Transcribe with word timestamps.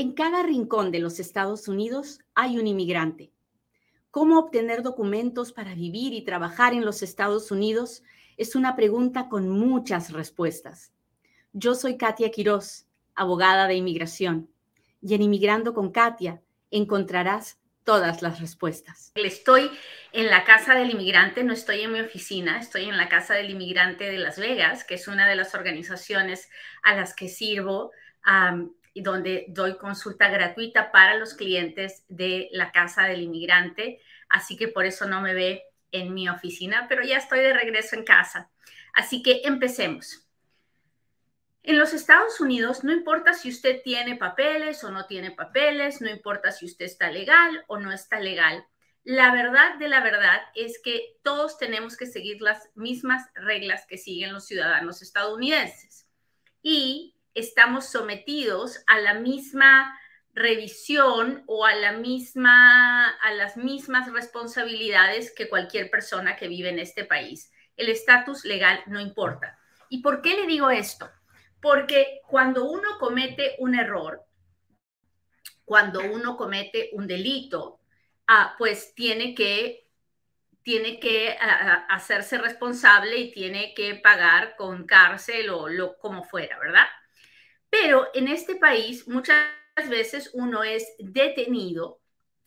En 0.00 0.12
cada 0.12 0.44
rincón 0.44 0.92
de 0.92 1.00
los 1.00 1.18
Estados 1.18 1.66
Unidos 1.66 2.20
hay 2.36 2.56
un 2.56 2.68
inmigrante. 2.68 3.32
¿Cómo 4.12 4.38
obtener 4.38 4.84
documentos 4.84 5.52
para 5.52 5.74
vivir 5.74 6.12
y 6.12 6.22
trabajar 6.22 6.72
en 6.72 6.84
los 6.84 7.02
Estados 7.02 7.50
Unidos? 7.50 8.04
Es 8.36 8.54
una 8.54 8.76
pregunta 8.76 9.28
con 9.28 9.48
muchas 9.48 10.12
respuestas. 10.12 10.92
Yo 11.52 11.74
soy 11.74 11.96
Katia 11.96 12.30
Quiroz, 12.30 12.86
abogada 13.16 13.66
de 13.66 13.74
inmigración, 13.74 14.48
y 15.02 15.14
en 15.14 15.22
Inmigrando 15.22 15.74
con 15.74 15.90
Katia 15.90 16.42
encontrarás 16.70 17.58
todas 17.82 18.22
las 18.22 18.38
respuestas. 18.38 19.10
Estoy 19.16 19.68
en 20.12 20.28
la 20.28 20.44
Casa 20.44 20.76
del 20.76 20.90
Inmigrante, 20.90 21.42
no 21.42 21.52
estoy 21.52 21.80
en 21.80 21.92
mi 21.92 22.00
oficina, 22.00 22.60
estoy 22.60 22.84
en 22.84 22.96
la 22.96 23.08
Casa 23.08 23.34
del 23.34 23.50
Inmigrante 23.50 24.04
de 24.04 24.18
Las 24.18 24.38
Vegas, 24.38 24.84
que 24.84 24.94
es 24.94 25.08
una 25.08 25.28
de 25.28 25.34
las 25.34 25.56
organizaciones 25.56 26.48
a 26.84 26.94
las 26.94 27.16
que 27.16 27.28
sirvo 27.28 27.90
y 28.94 29.02
donde 29.02 29.46
doy 29.48 29.76
consulta 29.76 30.28
gratuita 30.28 30.92
para 30.92 31.16
los 31.16 31.34
clientes 31.34 32.04
de 32.08 32.48
la 32.52 32.72
Casa 32.72 33.04
del 33.04 33.22
Inmigrante. 33.22 34.00
Así 34.28 34.56
que 34.56 34.68
por 34.68 34.86
eso 34.86 35.06
no 35.06 35.20
me 35.20 35.34
ve 35.34 35.64
en 35.92 36.14
mi 36.14 36.28
oficina, 36.28 36.86
pero 36.88 37.02
ya 37.02 37.16
estoy 37.16 37.40
de 37.40 37.54
regreso 37.54 37.96
en 37.96 38.04
casa. 38.04 38.50
Así 38.94 39.22
que 39.22 39.42
empecemos. 39.44 40.28
En 41.62 41.78
los 41.78 41.92
Estados 41.92 42.40
Unidos, 42.40 42.82
no 42.82 42.92
importa 42.92 43.34
si 43.34 43.50
usted 43.50 43.82
tiene 43.82 44.16
papeles 44.16 44.82
o 44.84 44.90
no 44.90 45.06
tiene 45.06 45.32
papeles, 45.32 46.00
no 46.00 46.08
importa 46.08 46.50
si 46.50 46.64
usted 46.64 46.86
está 46.86 47.10
legal 47.10 47.64
o 47.66 47.78
no 47.78 47.92
está 47.92 48.20
legal, 48.20 48.66
la 49.04 49.32
verdad 49.32 49.78
de 49.78 49.88
la 49.88 50.02
verdad 50.02 50.40
es 50.54 50.80
que 50.82 51.16
todos 51.22 51.58
tenemos 51.58 51.96
que 51.96 52.06
seguir 52.06 52.42
las 52.42 52.70
mismas 52.74 53.26
reglas 53.34 53.86
que 53.86 53.98
siguen 53.98 54.32
los 54.32 54.46
ciudadanos 54.46 55.02
estadounidenses 55.02 56.06
y 56.62 57.14
estamos 57.38 57.86
sometidos 57.86 58.82
a 58.86 58.98
la 58.98 59.14
misma 59.14 59.98
revisión 60.34 61.42
o 61.46 61.64
a 61.64 61.74
la 61.74 61.92
misma 61.92 63.10
a 63.10 63.32
las 63.32 63.56
mismas 63.56 64.12
responsabilidades 64.12 65.32
que 65.34 65.48
cualquier 65.48 65.90
persona 65.90 66.36
que 66.36 66.48
vive 66.48 66.68
en 66.68 66.78
este 66.78 67.04
país. 67.04 67.52
El 67.76 67.88
estatus 67.88 68.44
legal 68.44 68.80
no 68.86 69.00
importa. 69.00 69.58
¿Y 69.88 70.02
por 70.02 70.22
qué 70.22 70.34
le 70.34 70.46
digo 70.46 70.70
esto? 70.70 71.10
Porque 71.60 72.20
cuando 72.28 72.70
uno 72.70 72.98
comete 72.98 73.56
un 73.58 73.74
error, 73.74 74.24
cuando 75.64 76.00
uno 76.00 76.36
comete 76.36 76.90
un 76.92 77.06
delito, 77.06 77.80
ah, 78.26 78.54
pues 78.58 78.94
tiene 78.94 79.34
que, 79.34 79.88
tiene 80.62 81.00
que 81.00 81.36
ah, 81.40 81.86
ah, 81.88 81.94
hacerse 81.94 82.38
responsable 82.38 83.16
y 83.16 83.32
tiene 83.32 83.74
que 83.74 83.96
pagar 83.96 84.56
con 84.56 84.86
cárcel 84.86 85.50
o 85.50 85.68
lo 85.68 85.98
como 85.98 86.24
fuera, 86.24 86.58
¿verdad? 86.58 86.86
Pero 87.70 88.08
en 88.14 88.28
este 88.28 88.56
país 88.56 89.06
muchas 89.08 89.46
veces 89.88 90.30
uno 90.32 90.64
es 90.64 90.94
detenido, 90.98 92.00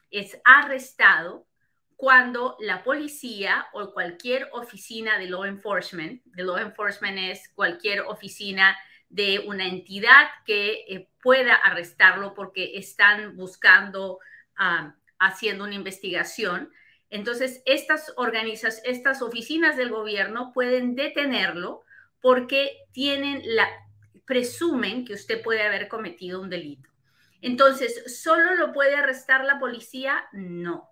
es 0.09 0.39
arrestado 0.43 1.47
cuando 1.95 2.57
la 2.59 2.83
policía 2.83 3.67
o 3.73 3.93
cualquier 3.93 4.49
oficina 4.53 5.19
de 5.19 5.27
law 5.27 5.45
enforcement, 5.45 6.23
de 6.25 6.43
law 6.43 6.57
enforcement 6.57 7.17
es 7.19 7.47
cualquier 7.49 8.01
oficina 8.01 8.75
de 9.07 9.39
una 9.45 9.67
entidad 9.67 10.29
que 10.45 10.85
eh, 10.87 11.09
pueda 11.21 11.53
arrestarlo 11.53 12.33
porque 12.33 12.77
están 12.77 13.35
buscando, 13.35 14.19
ah, 14.57 14.95
haciendo 15.19 15.65
una 15.65 15.75
investigación. 15.75 16.71
Entonces, 17.11 17.61
estas 17.65 18.13
organizaciones, 18.15 18.81
estas 18.85 19.21
oficinas 19.21 19.77
del 19.77 19.91
gobierno 19.91 20.51
pueden 20.53 20.95
detenerlo 20.95 21.83
porque 22.19 22.79
tienen 22.93 23.41
la, 23.43 23.69
presumen 24.31 25.03
que 25.03 25.13
usted 25.13 25.43
puede 25.43 25.61
haber 25.61 25.89
cometido 25.89 26.39
un 26.39 26.49
delito. 26.49 26.89
Entonces, 27.41 28.17
¿solo 28.21 28.55
lo 28.55 28.71
puede 28.71 28.95
arrestar 28.95 29.43
la 29.43 29.59
policía? 29.59 30.23
No. 30.31 30.89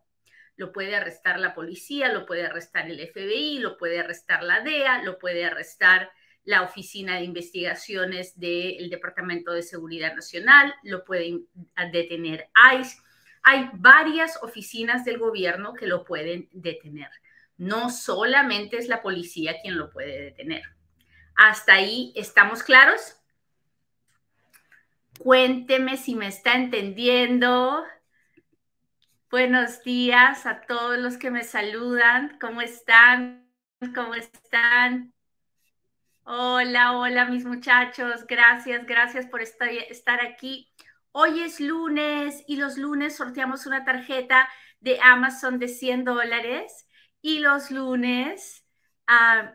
Lo 0.57 0.73
puede 0.73 0.93
arrestar 0.93 1.39
la 1.39 1.55
policía, 1.55 2.11
lo 2.11 2.25
puede 2.25 2.45
arrestar 2.45 2.91
el 2.91 2.99
FBI, 2.99 3.59
lo 3.59 3.77
puede 3.77 3.97
arrestar 3.97 4.43
la 4.43 4.59
DEA, 4.59 5.03
lo 5.03 5.17
puede 5.19 5.45
arrestar 5.45 6.11
la 6.43 6.63
Oficina 6.63 7.15
de 7.15 7.23
Investigaciones 7.23 8.37
del 8.37 8.89
Departamento 8.89 9.53
de 9.53 9.63
Seguridad 9.63 10.13
Nacional, 10.15 10.75
lo 10.83 11.05
pueden 11.05 11.47
detener 11.93 12.49
ICE. 12.77 12.97
Hay 13.43 13.69
varias 13.75 14.37
oficinas 14.43 15.05
del 15.05 15.17
gobierno 15.17 15.73
que 15.73 15.87
lo 15.87 16.03
pueden 16.03 16.49
detener. 16.51 17.09
No 17.55 17.89
solamente 17.89 18.75
es 18.75 18.89
la 18.89 19.01
policía 19.01 19.61
quien 19.61 19.77
lo 19.77 19.89
puede 19.89 20.23
detener. 20.23 20.63
¿Hasta 21.37 21.75
ahí 21.75 22.11
estamos 22.17 22.63
claros? 22.63 23.15
Cuénteme 25.19 25.97
si 25.97 26.15
me 26.15 26.27
está 26.27 26.53
entendiendo. 26.53 27.83
Buenos 29.29 29.83
días 29.83 30.45
a 30.45 30.61
todos 30.61 30.97
los 30.97 31.17
que 31.17 31.29
me 31.29 31.43
saludan. 31.43 32.37
¿Cómo 32.39 32.61
están? 32.61 33.45
¿Cómo 33.93 34.15
están? 34.15 35.13
Hola, 36.23 36.97
hola 36.97 37.25
mis 37.25 37.43
muchachos, 37.43 38.25
gracias, 38.27 38.85
gracias 38.85 39.25
por 39.25 39.41
estar 39.41 40.21
aquí. 40.21 40.71
Hoy 41.11 41.41
es 41.41 41.59
lunes 41.59 42.41
y 42.47 42.55
los 42.55 42.77
lunes 42.77 43.17
sorteamos 43.17 43.65
una 43.65 43.83
tarjeta 43.83 44.47
de 44.79 45.01
Amazon 45.01 45.59
de 45.59 45.67
100 45.67 46.05
dólares 46.05 46.87
y 47.21 47.39
los 47.39 47.71
lunes, 47.71 48.65
ah, 49.05 49.51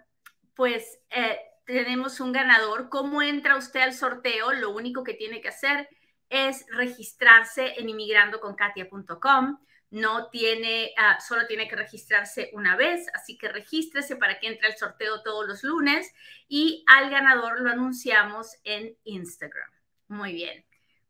pues 0.55 1.01
eh, 1.09 1.39
tenemos 1.65 2.21
un 2.21 2.33
ganador. 2.33 2.89
¿Cómo 2.89 3.23
entra 3.23 3.57
usted 3.57 3.81
al 3.81 3.95
sorteo? 3.95 4.53
Lo 4.53 4.71
único 4.71 5.05
que 5.05 5.15
tiene 5.15 5.41
que 5.41 5.49
hacer 5.49 5.89
es 6.29 6.65
registrarse 6.71 7.75
en 7.79 7.89
inmigrandoconkatia.com 7.89 9.59
no 9.95 10.29
tiene, 10.29 10.93
ah, 10.97 11.21
solo 11.21 11.47
tiene 11.47 11.69
que 11.69 11.77
registrarse 11.77 12.51
una 12.53 12.75
vez, 12.75 13.07
así 13.15 13.39
que 13.39 13.49
regístrese 13.49 14.17
para 14.17 14.41
que 14.41 14.49
entre 14.49 14.67
el 14.67 14.77
sorteo 14.77 15.23
todos 15.23 15.47
los 15.47 15.63
lunes 15.63 16.13
y 16.49 16.85
al 16.89 17.11
ganador 17.11 17.61
lo 17.61 17.71
anunciamos 17.71 18.57
en 18.65 18.97
Instagram. 19.05 19.71
Muy 20.09 20.33
bien. 20.33 20.65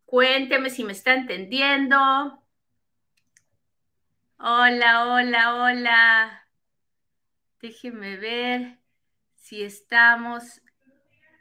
Cuénteme 0.05 0.69
si 0.69 0.85
me 0.85 0.93
está 0.93 1.15
entendiendo. 1.15 1.97
Hola, 4.37 5.07
hola, 5.07 5.55
hola. 5.55 6.47
Déjeme 7.63 8.19
ver 8.19 8.84
si 9.45 9.63
estamos. 9.63 10.63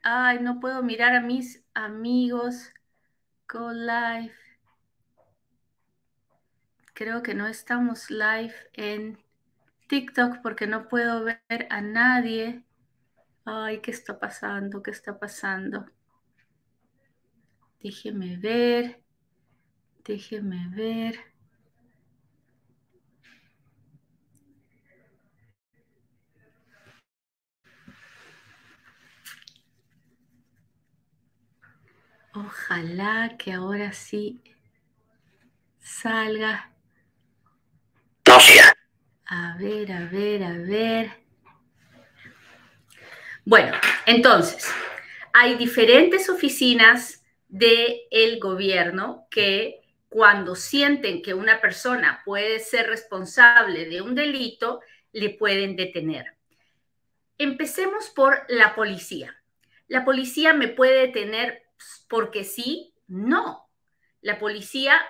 Ay, 0.03 0.39
no 0.41 0.59
puedo 0.59 0.83
mirar 0.83 1.15
a 1.15 1.21
mis 1.21 1.63
amigos. 1.73 2.69
Go 3.47 3.71
live. 3.71 4.33
Creo 6.93 7.23
que 7.23 7.33
no 7.33 7.47
estamos 7.47 8.11
live 8.11 8.53
en 8.73 9.17
TikTok 9.87 10.41
porque 10.43 10.67
no 10.67 10.89
puedo 10.89 11.23
ver 11.23 11.67
a 11.69 11.79
nadie. 11.79 12.65
Ay, 13.45 13.79
¿qué 13.79 13.91
está 13.91 14.19
pasando? 14.19 14.83
¿Qué 14.83 14.91
está 14.91 15.17
pasando? 15.17 15.85
Déjeme 17.81 18.35
ver. 18.35 19.01
Déjeme 20.03 20.67
ver. 20.75 21.32
Ojalá 32.33 33.35
que 33.37 33.53
ahora 33.53 33.93
sí 33.93 34.41
salga 35.79 36.73
a 39.25 39.55
ver, 39.57 39.91
a 39.91 40.05
ver, 40.05 40.43
a 40.43 40.57
ver. 40.57 41.11
Bueno, 43.45 43.73
entonces, 44.05 44.71
hay 45.33 45.55
diferentes 45.55 46.29
oficinas 46.29 47.23
del 47.47 48.01
el 48.11 48.39
gobierno 48.39 49.27
que 49.29 49.81
cuando 50.09 50.55
sienten 50.55 51.21
que 51.21 51.33
una 51.33 51.61
persona 51.61 52.21
puede 52.25 52.59
ser 52.59 52.87
responsable 52.87 53.85
de 53.85 54.01
un 54.01 54.15
delito, 54.15 54.81
le 55.11 55.31
pueden 55.31 55.75
detener. 55.75 56.37
Empecemos 57.37 58.09
por 58.09 58.45
la 58.49 58.75
policía. 58.75 59.35
¿La 59.87 60.05
policía 60.05 60.53
me 60.53 60.67
puede 60.67 61.07
detener 61.07 61.62
porque 62.07 62.43
sí? 62.43 62.93
No. 63.07 63.69
La 64.21 64.39
policía, 64.39 65.01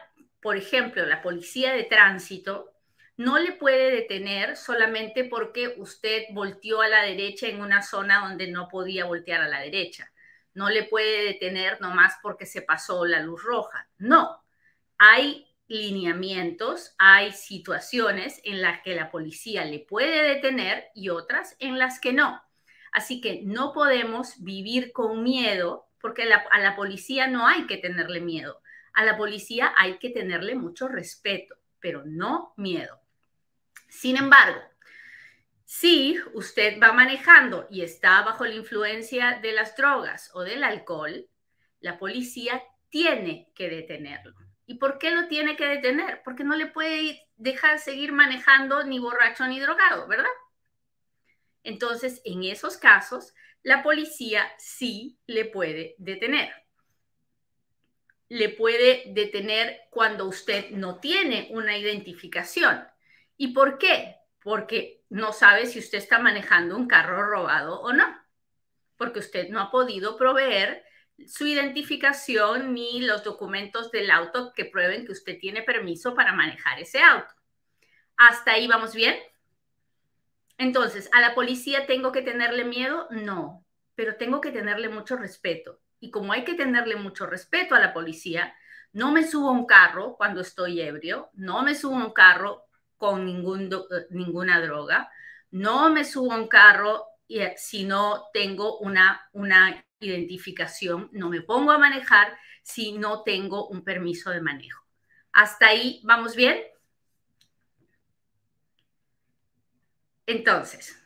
por 0.42 0.58
ejemplo, 0.58 1.06
la 1.06 1.22
policía 1.22 1.74
de 1.74 1.84
tránsito 1.84 2.74
no 3.18 3.38
le 3.38 3.52
puede 3.52 3.92
detener 3.92 4.58
solamente 4.58 5.24
porque 5.25 5.75
usted 5.78 6.24
volteó 6.31 6.81
a 6.81 6.88
la 6.88 7.04
derecha 7.04 7.48
en 7.48 7.62
una 7.62 7.81
zona 7.81 8.28
donde 8.28 8.48
no 8.48 8.68
podía 8.68 9.06
voltear 9.06 9.42
a 9.42 9.48
la 9.48 9.62
derecha. 9.62 10.12
No 10.54 10.70
le 10.70 10.84
puede 10.84 11.25
detener 11.25 11.80
nomás 11.81 12.16
porque 12.22 12.46
se 12.46 12.62
pasó 12.62 13.06
la 13.06 13.20
luz 13.20 13.44
roja. 13.44 13.88
No, 13.98 14.44
hay 14.98 15.48
lineamientos, 15.68 16.94
hay 16.98 17.31
situaciones 17.31 18.42
en 18.44 18.62
las 18.62 18.81
que 18.81 18.96
la 18.96 19.10
policía 19.12 19.66
le 19.66 19.80
puede 19.80 20.36
detener 20.36 20.86
y 20.94 21.10
otras 21.10 21.56
en 21.60 21.80
las 21.80 22.00
que 22.00 22.14
no. 22.14 22.42
Así 22.92 23.22
que 23.22 23.42
no 23.44 23.74
podemos 23.74 24.44
vivir 24.44 24.92
con 24.92 25.24
miedo 25.24 25.88
porque 26.03 26.23
a 26.33 26.59
la 26.59 26.75
policía 26.75 27.27
no 27.27 27.47
hay 27.47 27.65
que 27.65 27.77
tenerle 27.77 28.19
miedo. 28.19 28.61
A 28.91 29.05
la 29.05 29.15
policía 29.15 29.73
hay 29.77 30.00
que 30.00 30.09
tenerle 30.09 30.53
mucho 30.53 30.89
respeto, 30.89 31.55
pero 31.79 32.03
no 32.05 32.53
miedo. 32.57 33.00
Sin 33.88 34.17
embargo, 34.17 34.59
si 35.63 36.19
usted 36.33 36.77
va 36.83 36.91
manejando 36.91 37.67
y 37.71 37.83
está 37.83 38.21
bajo 38.21 38.44
la 38.44 38.53
influencia 38.53 39.39
de 39.41 39.53
las 39.53 39.77
drogas 39.77 40.29
o 40.33 40.41
del 40.41 40.65
alcohol, 40.65 41.25
la 41.79 41.97
policía 41.97 42.61
tiene 42.89 43.50
que 43.55 43.69
detenerlo. 43.69 44.35
¿Y 44.65 44.79
por 44.79 44.97
qué 44.97 45.11
lo 45.11 45.29
tiene 45.29 45.55
que 45.55 45.67
detener? 45.67 46.21
Porque 46.25 46.44
no 46.44 46.57
le 46.57 46.65
puede 46.65 47.29
dejar 47.38 47.79
seguir 47.79 48.11
manejando 48.11 48.83
ni 48.83 49.00
borracho 49.00 49.47
ni 49.47 49.57
drogado, 49.57 50.05
¿verdad? 50.09 50.35
Entonces, 51.63 52.21
en 52.25 52.44
esos 52.44 52.75
casos, 52.75 53.33
la 53.63 53.81
policía 53.81 54.51
sí 54.57 55.18
le 55.25 55.45
puede 55.45 55.95
detener. 55.98 56.54
Le 58.27 58.50
puede 58.50 59.04
detener 59.07 59.81
cuando 59.89 60.25
usted 60.25 60.69
no 60.71 61.00
tiene 61.00 61.48
una 61.51 61.77
identificación. 61.77 62.86
¿Y 63.38 63.54
por 63.54 63.77
qué? 63.77 64.18
Porque 64.42 65.04
no 65.10 65.31
sabe 65.31 65.65
si 65.65 65.80
usted 65.80 65.98
está 65.98 66.19
manejando 66.19 66.75
un 66.75 66.88
carro 66.88 67.24
robado 67.24 67.80
o 67.81 67.94
no. 67.94 68.06
Porque 68.98 69.19
usted 69.19 69.50
no 69.50 69.62
ha 69.62 69.71
podido 69.71 70.18
proveer 70.18 70.83
su 71.27 71.45
identificación 71.45 72.74
ni 72.74 73.01
los 73.01 73.24
documentos 73.24 73.92
del 73.92 74.12
auto 74.12 74.51
que 74.54 74.65
prueben 74.65 75.06
que 75.06 75.12
usted 75.12 75.39
tiene 75.39 75.62
permiso 75.62 76.15
para 76.15 76.33
manejar 76.33 76.80
ese 76.80 77.00
auto. 77.01 77.33
¿Hasta 78.18 78.54
ahí 78.54 78.68
vamos 78.68 78.94
bien? 78.94 79.15
Entonces, 80.63 81.10
¿a 81.12 81.19
la 81.19 81.36
policía 81.36 81.86
tengo 81.88 82.13
que 82.13 82.21
tenerle 82.21 82.63
miedo? 82.63 83.07
No, 83.12 83.65
pero 83.95 84.15
tengo 84.15 84.39
que 84.39 84.50
tenerle 84.51 84.88
mucho 84.88 85.18
respeto. 85.18 85.81
Y 86.00 86.10
como 86.10 86.31
hay 86.31 86.45
que 86.45 86.54
tenerle 86.54 86.95
mucho 86.95 87.25
respeto 87.25 87.75
a 87.75 87.80
la 87.81 87.94
policía, 87.94 88.56
no 88.94 89.12
me 89.12 89.27
subo 89.27 89.50
a 89.50 89.51
un 89.51 89.65
carro 89.65 90.15
cuando 90.15 90.39
estoy 90.39 90.80
ebrio, 90.80 91.30
no 91.33 91.63
me 91.63 91.75
subo 91.75 91.95
a 91.98 92.06
un 92.06 92.13
carro 92.13 92.63
con 92.98 93.27
eh, 93.27 94.07
ninguna 94.12 94.62
droga, 94.62 95.12
no 95.51 95.89
me 95.89 96.06
subo 96.06 96.31
a 96.31 96.38
un 96.38 96.48
carro 96.48 97.07
eh, 97.27 97.54
si 97.57 97.83
no 97.83 98.30
tengo 98.33 98.80
una 98.80 99.21
identificación, 100.00 101.10
no 101.12 101.30
me 101.30 101.42
pongo 101.42 101.71
a 101.71 101.77
manejar 101.77 102.38
si 102.62 102.94
no 102.94 103.24
tengo 103.24 103.68
un 103.68 103.83
permiso 103.83 104.30
de 104.30 104.39
manejo. 104.39 104.86
¿Hasta 105.33 105.68
ahí 105.68 106.00
vamos 106.06 106.38
bien? 106.38 106.57
Entonces, 110.25 110.98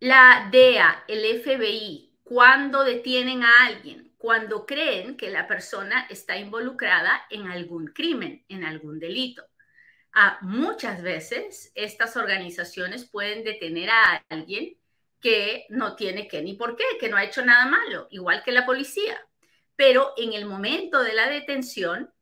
la 0.00 0.48
DEA, 0.50 1.04
el 1.08 1.24
FBI, 1.42 2.18
cuando 2.22 2.84
detienen 2.84 3.42
a 3.42 3.66
alguien, 3.66 4.14
cuando 4.16 4.64
creen 4.64 5.16
que 5.16 5.30
la 5.30 5.46
persona 5.46 6.06
está 6.08 6.38
involucrada 6.38 7.26
en 7.28 7.46
algún 7.46 7.88
crimen, 7.88 8.44
en 8.48 8.64
algún 8.64 8.98
delito. 8.98 9.44
Muchas 10.40 11.02
veces 11.02 11.72
estas 11.74 12.16
organizaciones 12.16 13.04
pueden 13.04 13.44
detener 13.44 13.90
a 13.90 14.24
alguien 14.28 14.78
que 15.20 15.66
no 15.68 15.96
tiene 15.96 16.28
qué 16.28 16.40
ni 16.40 16.54
por 16.54 16.76
qué, 16.76 16.84
que 17.00 17.08
no 17.08 17.16
ha 17.16 17.24
hecho 17.24 17.44
nada 17.44 17.66
malo, 17.66 18.06
igual 18.10 18.42
que 18.42 18.52
la 18.52 18.64
policía. 18.64 19.18
Pero 19.76 20.12
en 20.16 20.32
el 20.32 20.46
momento 20.46 21.02
de 21.02 21.14
la 21.14 21.28
detención, 21.28 22.12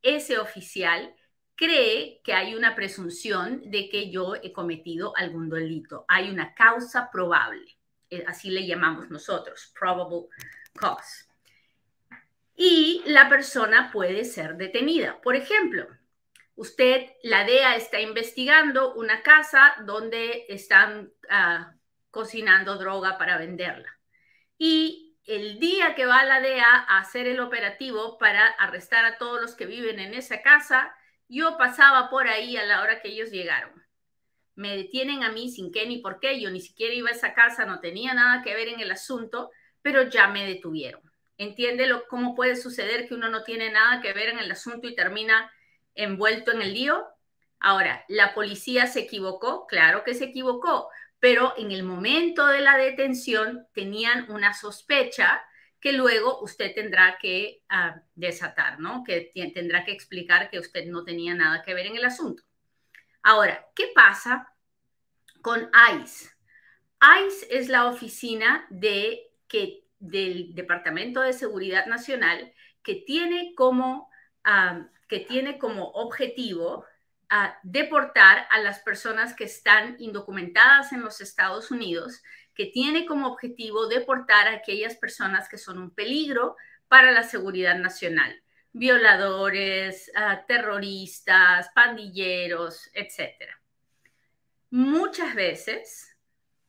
ese 0.00 0.38
oficial 0.38 1.14
cree 1.62 2.20
que 2.24 2.34
hay 2.34 2.56
una 2.56 2.74
presunción 2.74 3.62
de 3.70 3.88
que 3.88 4.10
yo 4.10 4.34
he 4.34 4.52
cometido 4.52 5.16
algún 5.16 5.48
delito. 5.48 6.04
Hay 6.08 6.28
una 6.28 6.54
causa 6.54 7.08
probable, 7.08 7.78
eh, 8.10 8.24
así 8.26 8.50
le 8.50 8.66
llamamos 8.66 9.10
nosotros, 9.10 9.72
probable 9.78 10.26
cause. 10.74 11.28
Y 12.56 13.04
la 13.06 13.28
persona 13.28 13.92
puede 13.92 14.24
ser 14.24 14.56
detenida. 14.56 15.20
Por 15.20 15.36
ejemplo, 15.36 15.86
usted, 16.56 17.12
la 17.22 17.44
DEA 17.44 17.76
está 17.76 18.00
investigando 18.00 18.94
una 18.94 19.22
casa 19.22 19.76
donde 19.86 20.46
están 20.48 21.12
uh, 21.30 21.64
cocinando 22.10 22.76
droga 22.76 23.18
para 23.18 23.38
venderla. 23.38 24.00
Y 24.58 25.16
el 25.26 25.60
día 25.60 25.94
que 25.94 26.06
va 26.06 26.24
la 26.24 26.40
DEA 26.40 26.86
a 26.88 26.98
hacer 26.98 27.28
el 27.28 27.38
operativo 27.38 28.18
para 28.18 28.48
arrestar 28.48 29.04
a 29.04 29.16
todos 29.16 29.40
los 29.40 29.54
que 29.54 29.66
viven 29.66 30.00
en 30.00 30.14
esa 30.14 30.42
casa, 30.42 30.92
yo 31.32 31.56
pasaba 31.56 32.10
por 32.10 32.28
ahí 32.28 32.56
a 32.58 32.64
la 32.64 32.82
hora 32.82 33.00
que 33.00 33.08
ellos 33.08 33.30
llegaron. 33.30 33.82
Me 34.54 34.76
detienen 34.76 35.24
a 35.24 35.32
mí 35.32 35.50
sin 35.50 35.72
qué 35.72 35.86
ni 35.86 35.98
por 35.98 36.20
qué, 36.20 36.38
yo 36.38 36.50
ni 36.50 36.60
siquiera 36.60 36.92
iba 36.92 37.08
a 37.08 37.12
esa 37.12 37.32
casa, 37.32 37.64
no 37.64 37.80
tenía 37.80 38.12
nada 38.12 38.42
que 38.42 38.54
ver 38.54 38.68
en 38.68 38.80
el 38.80 38.90
asunto, 38.90 39.50
pero 39.80 40.02
ya 40.02 40.28
me 40.28 40.46
detuvieron. 40.46 41.00
¿Entiende 41.38 41.86
lo, 41.86 42.06
cómo 42.06 42.34
puede 42.34 42.54
suceder 42.54 43.08
que 43.08 43.14
uno 43.14 43.30
no 43.30 43.44
tiene 43.44 43.70
nada 43.70 44.02
que 44.02 44.12
ver 44.12 44.28
en 44.28 44.40
el 44.40 44.52
asunto 44.52 44.86
y 44.86 44.94
termina 44.94 45.50
envuelto 45.94 46.52
en 46.52 46.60
el 46.60 46.74
lío? 46.74 47.02
Ahora, 47.58 48.04
¿la 48.08 48.34
policía 48.34 48.86
se 48.86 49.00
equivocó? 49.00 49.66
Claro 49.66 50.04
que 50.04 50.14
se 50.14 50.24
equivocó, 50.24 50.90
pero 51.18 51.54
en 51.56 51.72
el 51.72 51.82
momento 51.82 52.46
de 52.46 52.60
la 52.60 52.76
detención 52.76 53.66
tenían 53.72 54.30
una 54.30 54.52
sospecha 54.52 55.42
que 55.82 55.92
luego 55.92 56.40
usted 56.42 56.72
tendrá 56.76 57.18
que 57.20 57.64
ah, 57.68 58.00
desatar, 58.14 58.78
¿no? 58.78 59.02
Que 59.02 59.32
tendrá 59.52 59.84
que 59.84 59.90
explicar 59.90 60.48
que 60.48 60.60
usted 60.60 60.86
no 60.86 61.02
tenía 61.02 61.34
nada 61.34 61.60
que 61.62 61.74
ver 61.74 61.86
en 61.86 61.96
el 61.96 62.04
asunto. 62.04 62.44
Ahora, 63.20 63.66
¿qué 63.74 63.90
pasa 63.92 64.54
con 65.42 65.68
ICE? 66.00 66.30
ICE 67.26 67.46
es 67.50 67.68
la 67.68 67.88
oficina 67.88 68.64
de, 68.70 69.32
que, 69.48 69.84
del 69.98 70.54
Departamento 70.54 71.20
de 71.20 71.32
Seguridad 71.32 71.86
Nacional 71.86 72.54
que 72.84 72.94
tiene 72.94 73.52
como, 73.56 74.08
ah, 74.44 74.86
que 75.08 75.18
tiene 75.18 75.58
como 75.58 75.88
objetivo 75.90 76.86
a 77.28 77.58
deportar 77.64 78.46
a 78.50 78.60
las 78.60 78.78
personas 78.80 79.34
que 79.34 79.44
están 79.44 79.96
indocumentadas 79.98 80.92
en 80.92 81.00
los 81.00 81.20
Estados 81.20 81.72
Unidos, 81.72 82.22
que 82.54 82.66
tiene 82.66 83.06
como 83.06 83.28
objetivo 83.28 83.86
deportar 83.86 84.48
a 84.48 84.56
aquellas 84.56 84.96
personas 84.96 85.48
que 85.48 85.58
son 85.58 85.78
un 85.78 85.90
peligro 85.90 86.56
para 86.88 87.12
la 87.12 87.22
seguridad 87.22 87.78
nacional, 87.78 88.42
violadores, 88.72 90.10
ah, 90.14 90.44
terroristas, 90.46 91.70
pandilleros, 91.74 92.90
etc. 92.94 93.32
Muchas 94.70 95.34
veces 95.34 96.16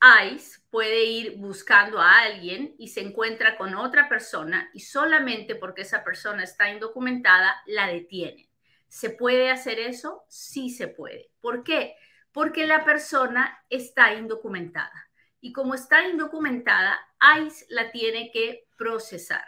ICE 0.04 0.60
puede 0.70 1.06
ir 1.06 1.38
buscando 1.38 2.00
a 2.00 2.24
alguien 2.24 2.76
y 2.78 2.90
se 2.90 3.00
encuentra 3.00 3.58
con 3.58 3.76
otra 3.76 4.10
persona 4.10 4.70
y 4.74 4.82
solamente 4.82 5.56
porque 5.56 5.84
esa 5.84 6.04
persona 6.04 6.44
está 6.44 6.70
indocumentada 6.70 7.56
la 7.68 7.88
detiene. 7.88 8.50
¿Se 8.90 9.10
puede 9.10 9.50
hacer 9.50 9.80
eso? 9.80 10.26
Sí 10.28 10.70
se 10.70 10.90
puede. 10.90 11.32
¿Por 11.40 11.64
qué? 11.64 11.96
Porque 12.34 12.68
la 12.68 12.84
persona 12.84 13.64
está 13.70 14.14
indocumentada. 14.14 15.10
Y 15.44 15.52
como 15.52 15.76
está 15.76 16.08
indocumentada, 16.08 17.00
ICE 17.38 17.66
la 17.70 17.92
tiene 17.92 18.32
que 18.32 18.66
procesar. 18.78 19.46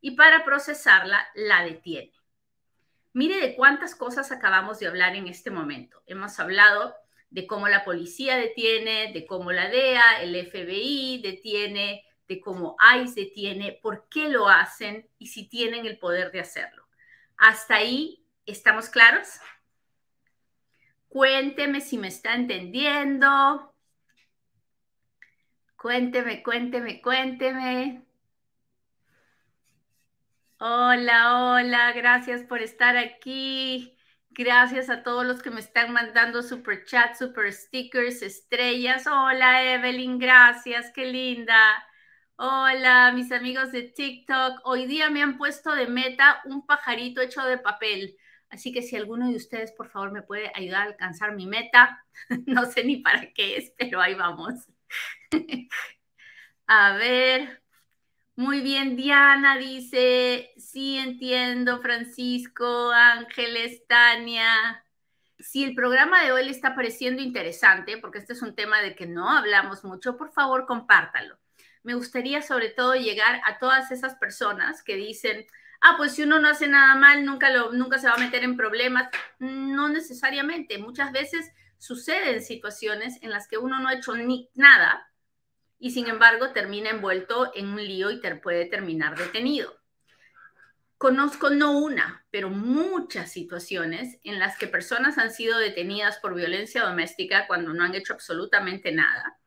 Y 0.00 0.12
para 0.12 0.44
procesarla, 0.44 1.24
la 1.34 1.64
detiene. 1.64 2.12
Mire 3.12 3.38
de 3.40 3.54
cuántas 3.54 3.94
cosas 3.94 4.32
acabamos 4.32 4.80
de 4.80 4.88
hablar 4.88 5.14
en 5.14 5.28
este 5.28 5.50
momento. 5.50 6.02
Hemos 6.06 6.40
hablado 6.40 6.96
de 7.30 7.46
cómo 7.46 7.68
la 7.68 7.84
policía 7.84 8.36
detiene, 8.36 9.12
de 9.12 9.26
cómo 9.26 9.52
la 9.52 9.68
DEA, 9.68 10.22
el 10.22 10.34
FBI 10.50 11.20
detiene, 11.22 12.04
de 12.26 12.40
cómo 12.40 12.76
ICE 13.02 13.20
detiene, 13.20 13.78
por 13.80 14.08
qué 14.08 14.28
lo 14.28 14.48
hacen 14.48 15.08
y 15.18 15.28
si 15.28 15.48
tienen 15.48 15.86
el 15.86 15.98
poder 15.98 16.32
de 16.32 16.40
hacerlo. 16.40 16.88
Hasta 17.36 17.76
ahí 17.76 18.24
¿Estamos 18.46 18.90
claros? 18.90 19.40
Cuénteme 21.08 21.80
si 21.80 21.96
me 21.96 22.08
está 22.08 22.34
entendiendo. 22.34 23.73
Cuénteme, 25.84 26.42
cuénteme, 26.42 27.02
cuénteme. 27.02 28.02
Hola, 30.58 31.52
hola, 31.52 31.92
gracias 31.92 32.42
por 32.42 32.62
estar 32.62 32.96
aquí. 32.96 33.94
Gracias 34.30 34.88
a 34.88 35.02
todos 35.02 35.26
los 35.26 35.42
que 35.42 35.50
me 35.50 35.60
están 35.60 35.92
mandando 35.92 36.42
super 36.42 36.86
chat, 36.86 37.14
super 37.16 37.52
stickers, 37.52 38.22
estrellas. 38.22 39.06
Hola, 39.06 39.74
Evelyn, 39.74 40.18
gracias, 40.18 40.90
qué 40.94 41.04
linda. 41.04 41.60
Hola, 42.36 43.12
mis 43.14 43.30
amigos 43.30 43.70
de 43.70 43.82
TikTok. 43.82 44.62
Hoy 44.64 44.86
día 44.86 45.10
me 45.10 45.22
han 45.22 45.36
puesto 45.36 45.74
de 45.74 45.86
meta 45.86 46.40
un 46.46 46.64
pajarito 46.64 47.20
hecho 47.20 47.42
de 47.44 47.58
papel. 47.58 48.16
Así 48.48 48.72
que 48.72 48.80
si 48.80 48.96
alguno 48.96 49.28
de 49.28 49.36
ustedes, 49.36 49.70
por 49.72 49.90
favor, 49.90 50.12
me 50.12 50.22
puede 50.22 50.50
ayudar 50.54 50.80
a 50.80 50.84
alcanzar 50.86 51.34
mi 51.36 51.46
meta, 51.46 52.02
no 52.46 52.64
sé 52.64 52.84
ni 52.84 53.02
para 53.02 53.34
qué 53.34 53.58
es, 53.58 53.74
pero 53.76 54.00
ahí 54.00 54.14
vamos. 54.14 54.66
a 56.66 56.96
ver, 56.96 57.62
muy 58.36 58.62
bien, 58.62 58.96
Diana 58.96 59.56
dice, 59.58 60.52
sí 60.56 60.98
entiendo, 60.98 61.80
Francisco, 61.80 62.90
Ángeles, 62.90 63.86
Tania. 63.86 64.84
Si 65.38 65.62
el 65.62 65.74
programa 65.74 66.22
de 66.24 66.32
hoy 66.32 66.44
le 66.44 66.50
está 66.50 66.74
pareciendo 66.74 67.22
interesante, 67.22 67.98
porque 67.98 68.18
este 68.18 68.32
es 68.32 68.42
un 68.42 68.54
tema 68.56 68.80
de 68.82 68.96
que 68.96 69.06
no 69.06 69.30
hablamos 69.30 69.84
mucho, 69.84 70.16
por 70.16 70.32
favor, 70.32 70.66
compártalo. 70.66 71.38
Me 71.84 71.94
gustaría 71.94 72.42
sobre 72.42 72.70
todo 72.70 72.94
llegar 72.96 73.40
a 73.44 73.58
todas 73.58 73.92
esas 73.92 74.16
personas 74.16 74.82
que 74.82 74.96
dicen, 74.96 75.46
ah, 75.80 75.94
pues 75.96 76.14
si 76.14 76.22
uno 76.22 76.40
no 76.40 76.48
hace 76.48 76.66
nada 76.66 76.96
mal, 76.96 77.24
nunca, 77.24 77.50
lo, 77.50 77.72
nunca 77.72 77.98
se 77.98 78.08
va 78.08 78.14
a 78.14 78.18
meter 78.18 78.42
en 78.42 78.56
problemas. 78.56 79.10
No 79.38 79.88
necesariamente. 79.88 80.78
Muchas 80.78 81.12
veces 81.12 81.52
suceden 81.84 82.42
situaciones 82.42 83.22
en 83.22 83.30
las 83.30 83.46
que 83.46 83.58
uno 83.58 83.78
no 83.78 83.88
ha 83.88 83.94
hecho 83.94 84.14
ni 84.14 84.48
nada 84.54 85.06
y 85.78 85.90
sin 85.90 86.06
embargo 86.08 86.50
termina 86.52 86.88
envuelto 86.88 87.52
en 87.54 87.66
un 87.66 87.84
lío 87.84 88.10
y 88.10 88.20
te 88.20 88.34
puede 88.36 88.64
terminar 88.64 89.18
detenido. 89.18 89.78
Conozco 90.96 91.50
no 91.50 91.78
una, 91.78 92.24
pero 92.30 92.48
muchas 92.48 93.30
situaciones 93.30 94.18
en 94.24 94.38
las 94.38 94.56
que 94.56 94.66
personas 94.66 95.18
han 95.18 95.30
sido 95.30 95.58
detenidas 95.58 96.16
por 96.20 96.34
violencia 96.34 96.82
doméstica 96.84 97.46
cuando 97.46 97.74
no 97.74 97.84
han 97.84 97.94
hecho 97.94 98.14
absolutamente 98.14 98.90
nada. 98.90 99.38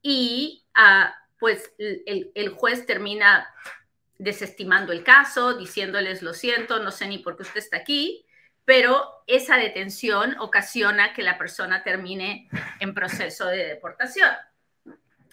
Y 0.00 0.64
uh, 0.76 1.10
pues 1.40 1.72
el, 1.78 2.30
el, 2.36 2.50
juez 2.50 2.86
termina 2.86 3.48
desestimando 4.18 4.92
el 4.92 5.02
caso, 5.02 5.54
diciéndoles 5.54 6.22
lo 6.22 6.34
siento, 6.34 6.78
no 6.78 6.92
sé 6.92 7.08
ni 7.08 7.18
por 7.18 7.36
qué 7.36 7.42
usted 7.42 7.58
está 7.58 7.78
aquí, 7.78 8.23
pero 8.64 9.22
esa 9.26 9.56
detención 9.56 10.36
ocasiona 10.38 11.12
que 11.12 11.22
la 11.22 11.38
persona 11.38 11.82
termine 11.82 12.48
en 12.80 12.94
proceso 12.94 13.46
de 13.46 13.66
deportación. 13.66 14.30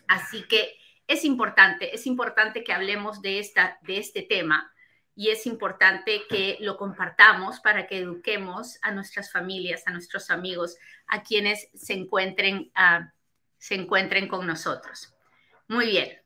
Así 0.07 0.43
que 0.47 0.77
es 1.07 1.23
importante, 1.23 1.95
es 1.95 2.05
importante 2.07 2.63
que 2.63 2.73
hablemos 2.73 3.21
de, 3.21 3.39
esta, 3.39 3.77
de 3.81 3.97
este 3.97 4.21
tema 4.21 4.71
y 5.15 5.29
es 5.29 5.45
importante 5.45 6.23
que 6.29 6.57
lo 6.61 6.77
compartamos 6.77 7.59
para 7.59 7.88
que 7.88 7.97
eduquemos 7.97 8.79
a 8.81 8.91
nuestras 8.91 9.31
familias, 9.31 9.83
a 9.85 9.91
nuestros 9.91 10.29
amigos, 10.29 10.77
a 11.07 11.21
quienes 11.21 11.69
se 11.73 11.93
encuentren, 11.93 12.71
se 13.57 13.75
encuentren 13.75 14.27
con 14.27 14.47
nosotros. 14.47 15.13
Muy 15.67 15.88
bien. 15.88 16.21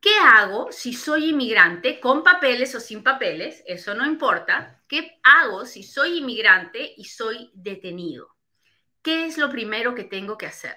¿Qué 0.00 0.14
hago 0.22 0.70
si 0.70 0.92
soy 0.92 1.30
inmigrante 1.30 1.98
con 1.98 2.22
papeles 2.22 2.74
o 2.74 2.80
sin 2.80 3.02
papeles? 3.02 3.62
Eso 3.66 3.94
no 3.94 4.04
importa. 4.04 4.82
¿Qué 4.94 5.18
hago 5.24 5.66
si 5.66 5.82
soy 5.82 6.18
inmigrante 6.18 6.94
y 6.96 7.06
soy 7.06 7.50
detenido? 7.52 8.36
¿Qué 9.02 9.26
es 9.26 9.38
lo 9.38 9.50
primero 9.50 9.92
que 9.92 10.04
tengo 10.04 10.38
que 10.38 10.46
hacer? 10.46 10.76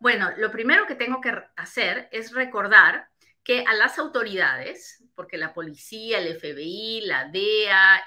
Bueno, 0.00 0.32
lo 0.36 0.50
primero 0.50 0.84
que 0.84 0.96
tengo 0.96 1.20
que 1.20 1.32
hacer 1.54 2.08
es 2.10 2.32
recordar 2.32 3.06
que 3.44 3.64
a 3.64 3.72
las 3.74 4.00
autoridades, 4.00 5.04
porque 5.14 5.36
la 5.36 5.54
policía, 5.54 6.18
el 6.18 6.36
FBI, 6.36 7.02
la 7.02 7.28
DEA, 7.28 8.02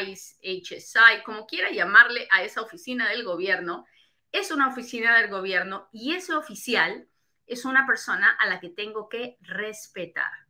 ICE, 0.00 0.36
HSI, 0.44 1.24
como 1.24 1.44
quiera 1.44 1.72
llamarle 1.72 2.28
a 2.30 2.44
esa 2.44 2.62
oficina 2.62 3.08
del 3.08 3.24
gobierno, 3.24 3.86
es 4.30 4.52
una 4.52 4.68
oficina 4.68 5.18
del 5.18 5.28
gobierno 5.28 5.88
y 5.90 6.14
ese 6.14 6.34
oficial 6.34 7.08
es 7.46 7.64
una 7.64 7.84
persona 7.84 8.30
a 8.38 8.46
la 8.46 8.60
que 8.60 8.68
tengo 8.68 9.08
que 9.08 9.38
respetar. 9.40 10.49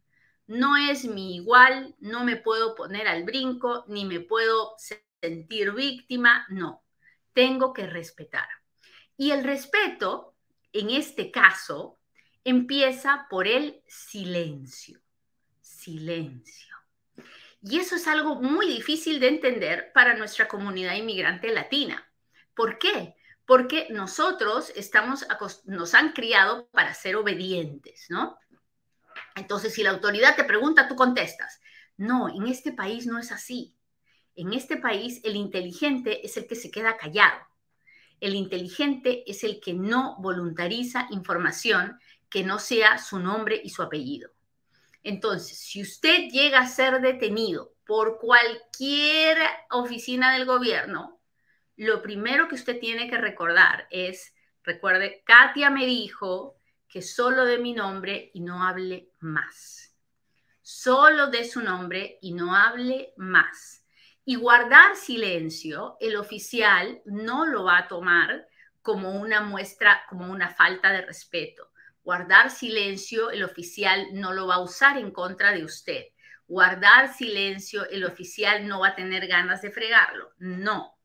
No 0.50 0.76
es 0.76 1.04
mi 1.04 1.36
igual, 1.36 1.94
no 2.00 2.24
me 2.24 2.34
puedo 2.34 2.74
poner 2.74 3.06
al 3.06 3.22
brinco, 3.22 3.84
ni 3.86 4.04
me 4.04 4.18
puedo 4.18 4.74
sentir 5.22 5.70
víctima, 5.70 6.44
no, 6.48 6.82
tengo 7.32 7.72
que 7.72 7.86
respetar. 7.86 8.48
Y 9.16 9.30
el 9.30 9.44
respeto, 9.44 10.34
en 10.72 10.90
este 10.90 11.30
caso, 11.30 12.00
empieza 12.42 13.28
por 13.30 13.46
el 13.46 13.80
silencio. 13.86 15.00
Silencio. 15.60 16.74
Y 17.62 17.78
eso 17.78 17.94
es 17.94 18.08
algo 18.08 18.34
muy 18.42 18.66
difícil 18.66 19.20
de 19.20 19.28
entender 19.28 19.92
para 19.94 20.16
nuestra 20.16 20.48
comunidad 20.48 20.96
inmigrante 20.96 21.52
latina. 21.52 22.10
¿Por 22.54 22.76
qué? 22.76 23.14
Porque 23.46 23.86
nosotros 23.90 24.72
estamos, 24.74 25.24
nos 25.66 25.94
han 25.94 26.10
criado 26.12 26.68
para 26.70 26.92
ser 26.92 27.14
obedientes, 27.14 28.06
¿no? 28.08 28.36
Entonces, 29.36 29.74
si 29.74 29.82
la 29.82 29.90
autoridad 29.90 30.36
te 30.36 30.44
pregunta, 30.44 30.88
tú 30.88 30.96
contestas. 30.96 31.60
No, 31.96 32.28
en 32.28 32.46
este 32.46 32.72
país 32.72 33.06
no 33.06 33.18
es 33.18 33.32
así. 33.32 33.74
En 34.34 34.52
este 34.52 34.76
país, 34.76 35.20
el 35.24 35.36
inteligente 35.36 36.24
es 36.24 36.36
el 36.36 36.46
que 36.46 36.54
se 36.54 36.70
queda 36.70 36.96
callado. 36.96 37.38
El 38.20 38.34
inteligente 38.34 39.24
es 39.30 39.44
el 39.44 39.60
que 39.60 39.72
no 39.72 40.16
voluntariza 40.18 41.06
información 41.10 41.98
que 42.28 42.44
no 42.44 42.58
sea 42.58 42.98
su 42.98 43.18
nombre 43.18 43.60
y 43.62 43.70
su 43.70 43.82
apellido. 43.82 44.30
Entonces, 45.02 45.58
si 45.58 45.82
usted 45.82 46.28
llega 46.28 46.60
a 46.60 46.68
ser 46.68 47.00
detenido 47.00 47.74
por 47.86 48.18
cualquier 48.18 49.38
oficina 49.70 50.32
del 50.34 50.44
gobierno, 50.44 51.20
lo 51.76 52.02
primero 52.02 52.46
que 52.46 52.54
usted 52.54 52.78
tiene 52.78 53.08
que 53.08 53.16
recordar 53.16 53.88
es, 53.90 54.34
recuerde, 54.62 55.22
Katia 55.24 55.70
me 55.70 55.86
dijo 55.86 56.59
que 56.90 57.02
solo 57.02 57.44
de 57.44 57.58
mi 57.58 57.72
nombre 57.72 58.30
y 58.34 58.40
no 58.40 58.64
hable 58.64 59.12
más. 59.20 59.94
Solo 60.60 61.28
de 61.28 61.44
su 61.44 61.62
nombre 61.62 62.18
y 62.20 62.32
no 62.32 62.54
hable 62.54 63.14
más. 63.16 63.84
Y 64.24 64.36
guardar 64.36 64.96
silencio, 64.96 65.96
el 66.00 66.16
oficial 66.16 67.00
no 67.04 67.46
lo 67.46 67.64
va 67.64 67.78
a 67.78 67.88
tomar 67.88 68.46
como 68.82 69.20
una 69.20 69.40
muestra, 69.40 70.02
como 70.08 70.30
una 70.30 70.48
falta 70.48 70.90
de 70.90 71.02
respeto 71.02 71.70
Guardar 72.02 72.50
silencio, 72.50 73.30
el 73.30 73.44
oficial 73.44 74.08
no 74.12 74.32
lo 74.32 74.46
va 74.46 74.56
a 74.56 74.62
usar 74.62 74.96
en 74.96 75.10
contra 75.10 75.52
de 75.52 75.64
usted. 75.64 76.06
Guardar 76.48 77.12
silencio, 77.12 77.88
el 77.88 78.04
oficial 78.04 78.66
no 78.66 78.80
va 78.80 78.88
a 78.88 78.94
tener 78.94 79.26
ganas 79.26 79.62
de 79.62 79.70
fregarlo. 79.70 80.32
No. 80.38 80.98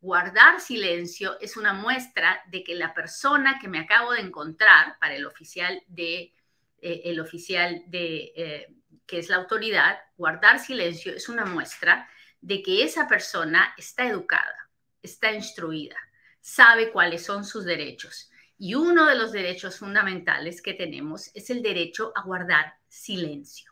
Guardar 0.00 0.60
silencio 0.60 1.38
es 1.40 1.56
una 1.56 1.72
muestra 1.72 2.40
de 2.50 2.62
que 2.62 2.74
la 2.74 2.94
persona 2.94 3.58
que 3.60 3.68
me 3.68 3.80
acabo 3.80 4.12
de 4.12 4.20
encontrar 4.20 4.96
para 5.00 5.16
el 5.16 5.26
oficial 5.26 5.82
de 5.88 6.32
eh, 6.80 7.02
el 7.04 7.18
oficial 7.18 7.82
de 7.88 8.32
eh, 8.36 8.74
que 9.06 9.18
es 9.18 9.28
la 9.28 9.36
autoridad, 9.36 9.98
guardar 10.16 10.60
silencio 10.60 11.14
es 11.14 11.28
una 11.28 11.44
muestra 11.44 12.08
de 12.40 12.62
que 12.62 12.84
esa 12.84 13.08
persona 13.08 13.74
está 13.76 14.06
educada, 14.06 14.70
está 15.02 15.32
instruida, 15.32 15.96
sabe 16.40 16.92
cuáles 16.92 17.24
son 17.24 17.44
sus 17.44 17.64
derechos 17.64 18.30
y 18.58 18.74
uno 18.74 19.06
de 19.06 19.16
los 19.16 19.32
derechos 19.32 19.78
fundamentales 19.78 20.62
que 20.62 20.74
tenemos 20.74 21.30
es 21.34 21.50
el 21.50 21.62
derecho 21.62 22.12
a 22.14 22.22
guardar 22.22 22.74
silencio. 22.88 23.70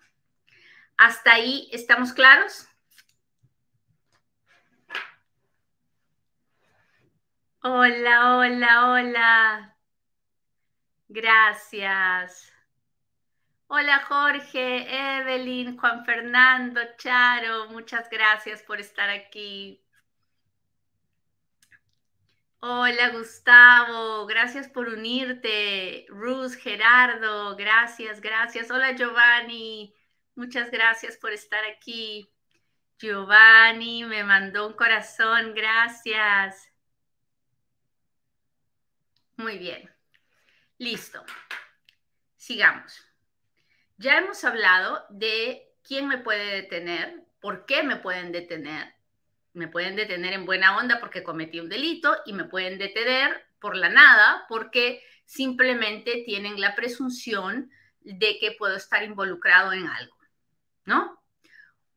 ¿Hasta 0.97 1.35
ahí 1.35 1.69
estamos 1.73 2.13
claros? 2.13 2.67
Hola, 7.69 8.37
hola, 8.37 8.91
hola. 8.93 9.77
Gracias. 11.09 12.53
Hola 13.67 14.05
Jorge, 14.05 14.87
Evelyn, 15.19 15.77
Juan 15.77 16.05
Fernando, 16.05 16.81
Charo, 16.97 17.69
muchas 17.71 18.09
gracias 18.09 18.63
por 18.63 18.79
estar 18.79 19.11
aquí. 19.11 19.83
Hola 22.61 23.11
Gustavo, 23.11 24.27
gracias 24.27 24.69
por 24.69 24.89
unirte. 24.89 26.07
Ruth, 26.09 26.55
Gerardo, 26.63 27.57
gracias, 27.57 28.21
gracias. 28.21 28.71
Hola 28.71 28.93
Giovanni, 28.93 29.93
muchas 30.37 30.71
gracias 30.71 31.17
por 31.17 31.33
estar 31.33 31.65
aquí. 31.65 32.31
Giovanni 33.01 34.05
me 34.05 34.23
mandó 34.23 34.69
un 34.69 34.75
corazón, 34.75 35.53
gracias. 35.53 36.76
Muy 39.47 39.59
bien, 39.59 39.89
listo. 40.79 41.25
Sigamos. 42.35 43.01
Ya 43.97 44.19
hemos 44.19 44.43
hablado 44.43 45.05
de 45.09 45.73
quién 45.85 46.09
me 46.09 46.19
puede 46.19 46.63
detener, 46.63 47.23
por 47.39 47.65
qué 47.65 47.85
me 47.85 47.95
pueden 47.95 48.33
detener, 48.33 48.93
me 49.53 49.69
pueden 49.69 49.95
detener 49.95 50.33
en 50.33 50.47
buena 50.47 50.77
onda 50.77 50.99
porque 50.99 51.23
cometí 51.23 51.61
un 51.61 51.69
delito 51.69 52.17
y 52.27 52.33
me 52.33 52.47
pueden 52.47 52.77
detener 52.77 53.47
por 53.61 53.77
la 53.77 53.89
nada 53.89 54.47
porque 54.49 55.01
simplemente 55.25 56.25
tienen 56.27 56.61
la 56.61 56.75
presunción 56.75 57.71
de 58.01 58.41
que 58.41 58.51
puedo 58.51 58.75
estar 58.75 59.05
involucrado 59.05 59.73
en 59.73 59.87
algo, 59.87 60.17
¿no? 60.87 61.23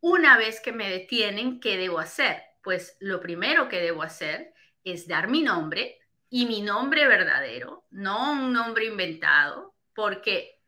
Una 0.01 0.37
vez 0.37 0.61
que 0.61 0.71
me 0.71 0.87
detienen, 0.87 1.59
¿qué 1.59 1.77
debo 1.77 1.97
hacer? 1.97 2.43
Pues 2.61 2.95
lo 2.99 3.19
primero 3.19 3.69
que 3.69 3.81
debo 3.81 4.03
hacer 4.03 4.53
es 4.83 5.07
dar 5.07 5.29
mi 5.29 5.41
nombre 5.41 5.98
y 6.29 6.45
mi 6.45 6.61
nombre 6.61 7.07
verdadero, 7.07 7.85
no 7.89 8.33
un 8.33 8.53
nombre 8.53 8.85
inventado, 8.85 9.75
porque 9.93 10.61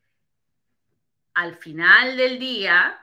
al 1.34 1.56
final 1.56 2.18
del 2.18 2.40
día 2.40 3.00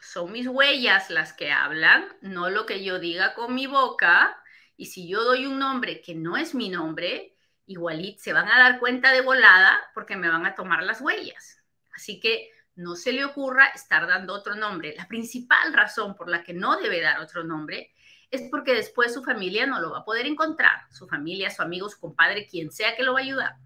son 0.00 0.32
mis 0.32 0.46
huellas 0.46 1.10
las 1.10 1.32
que 1.32 1.52
hablan, 1.52 2.06
no 2.20 2.50
lo 2.50 2.66
que 2.66 2.84
yo 2.84 2.98
diga 2.98 3.34
con 3.34 3.54
mi 3.54 3.66
boca. 3.66 4.36
Y 4.76 4.86
si 4.86 5.08
yo 5.08 5.24
doy 5.24 5.46
un 5.46 5.58
nombre 5.58 6.02
que 6.02 6.14
no 6.14 6.36
es 6.36 6.54
mi 6.54 6.68
nombre, 6.68 7.36
igualito 7.66 8.22
se 8.22 8.32
van 8.32 8.48
a 8.48 8.58
dar 8.58 8.80
cuenta 8.80 9.12
de 9.12 9.22
volada 9.22 9.80
porque 9.94 10.16
me 10.16 10.28
van 10.28 10.44
a 10.46 10.54
tomar 10.54 10.82
las 10.82 11.00
huellas. 11.00 11.62
Así 11.94 12.20
que 12.20 12.50
no 12.74 12.96
se 12.96 13.12
le 13.12 13.24
ocurra 13.24 13.68
estar 13.68 14.06
dando 14.06 14.34
otro 14.34 14.56
nombre. 14.56 14.94
La 14.96 15.06
principal 15.06 15.72
razón 15.72 16.16
por 16.16 16.28
la 16.28 16.42
que 16.42 16.52
no 16.52 16.76
debe 16.76 17.00
dar 17.00 17.20
otro 17.20 17.44
nombre 17.44 17.94
es 18.34 18.42
porque 18.50 18.74
después 18.74 19.14
su 19.14 19.22
familia 19.22 19.66
no 19.66 19.80
lo 19.80 19.92
va 19.92 20.00
a 20.00 20.04
poder 20.04 20.26
encontrar. 20.26 20.82
Su 20.90 21.06
familia, 21.06 21.50
su 21.50 21.62
amigo, 21.62 21.88
su 21.88 22.00
compadre, 22.00 22.46
quien 22.46 22.70
sea 22.70 22.96
que 22.96 23.02
lo 23.02 23.14
va 23.14 23.20
a 23.20 23.22
ayudar. 23.22 23.56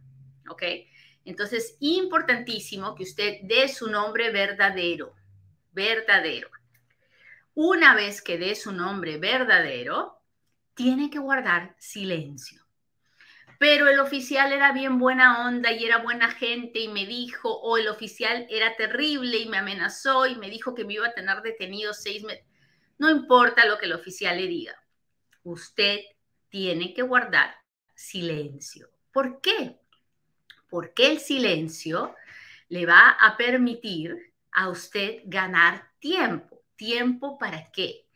¿Ok? 0.48 0.62
Entonces, 1.24 1.76
importantísimo 1.80 2.94
que 2.94 3.02
usted 3.02 3.38
dé 3.42 3.68
su 3.68 3.88
nombre 3.88 4.30
verdadero 4.30 5.14
verdadero. 5.78 6.48
una 7.54 7.94
vez 7.94 8.22
que 8.22 8.38
dé 8.38 8.54
su 8.54 8.72
nombre 8.72 9.16
verdadero, 9.18 10.20
tiene 10.74 11.10
que 11.10 11.18
guardar 11.18 11.74
silencio. 11.78 12.62
Pero 13.58 13.88
el 13.88 13.98
oficial 13.98 14.52
era 14.52 14.70
bien 14.72 14.98
buena 14.98 15.46
onda 15.46 15.72
y 15.72 15.84
era 15.84 15.98
buena 15.98 16.30
gente 16.30 16.78
y 16.78 16.88
me 16.88 17.04
dijo, 17.06 17.52
o 17.60 17.76
el 17.76 17.88
oficial 17.88 18.46
era 18.48 18.76
terrible 18.76 19.38
y 19.38 19.48
me 19.48 19.58
amenazó 19.58 20.26
y 20.26 20.36
me 20.36 20.50
dijo 20.50 20.74
que 20.74 20.84
me 20.84 20.94
iba 20.94 21.08
a 21.08 21.14
tener 21.14 21.42
detenido 21.42 21.92
seis 21.94 22.22
meses. 22.22 22.46
No 22.98 23.10
importa 23.10 23.66
lo 23.66 23.78
que 23.78 23.86
el 23.86 23.92
oficial 23.92 24.36
le 24.36 24.46
diga, 24.46 24.74
usted 25.42 26.00
tiene 26.48 26.92
que 26.94 27.02
guardar 27.02 27.54
silencio. 27.94 28.90
¿Por 29.12 29.40
qué? 29.40 29.80
Porque 30.68 31.10
el 31.10 31.20
silencio 31.20 32.14
le 32.68 32.86
va 32.86 33.10
a 33.10 33.36
permitir 33.36 34.34
a 34.52 34.68
usted 34.68 35.20
ganar 35.24 35.90
tiempo. 35.98 36.62
¿Tiempo 36.76 37.38
para 37.38 37.70
qué? 37.72 38.06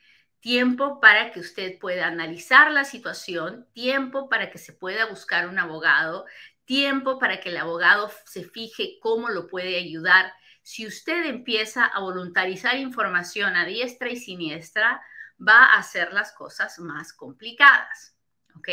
Tiempo 0.41 1.01
para 1.01 1.31
que 1.31 1.41
usted 1.41 1.79
pueda 1.79 2.07
analizar 2.07 2.71
la 2.73 2.85
situación, 2.85 3.69
tiempo 3.73 4.29
para 4.29 4.51
que 4.51 4.59
se 4.59 4.73
pueda 4.73 5.07
buscar 5.07 5.49
un 5.49 5.59
abogado, 5.59 6.27
tiempo 6.65 7.19
para 7.19 7.41
que 7.41 7.51
el 7.51 7.57
abogado 7.57 8.11
se 8.27 8.45
fije 8.45 8.99
cómo 9.01 9.29
lo 9.29 9.47
puede 9.47 9.77
ayudar. 9.77 10.33
Si 10.62 10.87
usted 10.87 11.25
empieza 11.26 11.85
a 11.85 12.00
voluntarizar 12.00 12.76
información 12.76 13.57
a 13.57 13.66
diestra 13.66 14.09
y 14.11 14.16
siniestra, 14.16 15.02
va 15.40 15.66
a 15.66 15.78
hacer 15.78 16.12
las 16.12 16.33
cosas 16.33 16.78
más 16.78 17.12
complicadas. 17.12 18.16
¿Ok? 18.57 18.69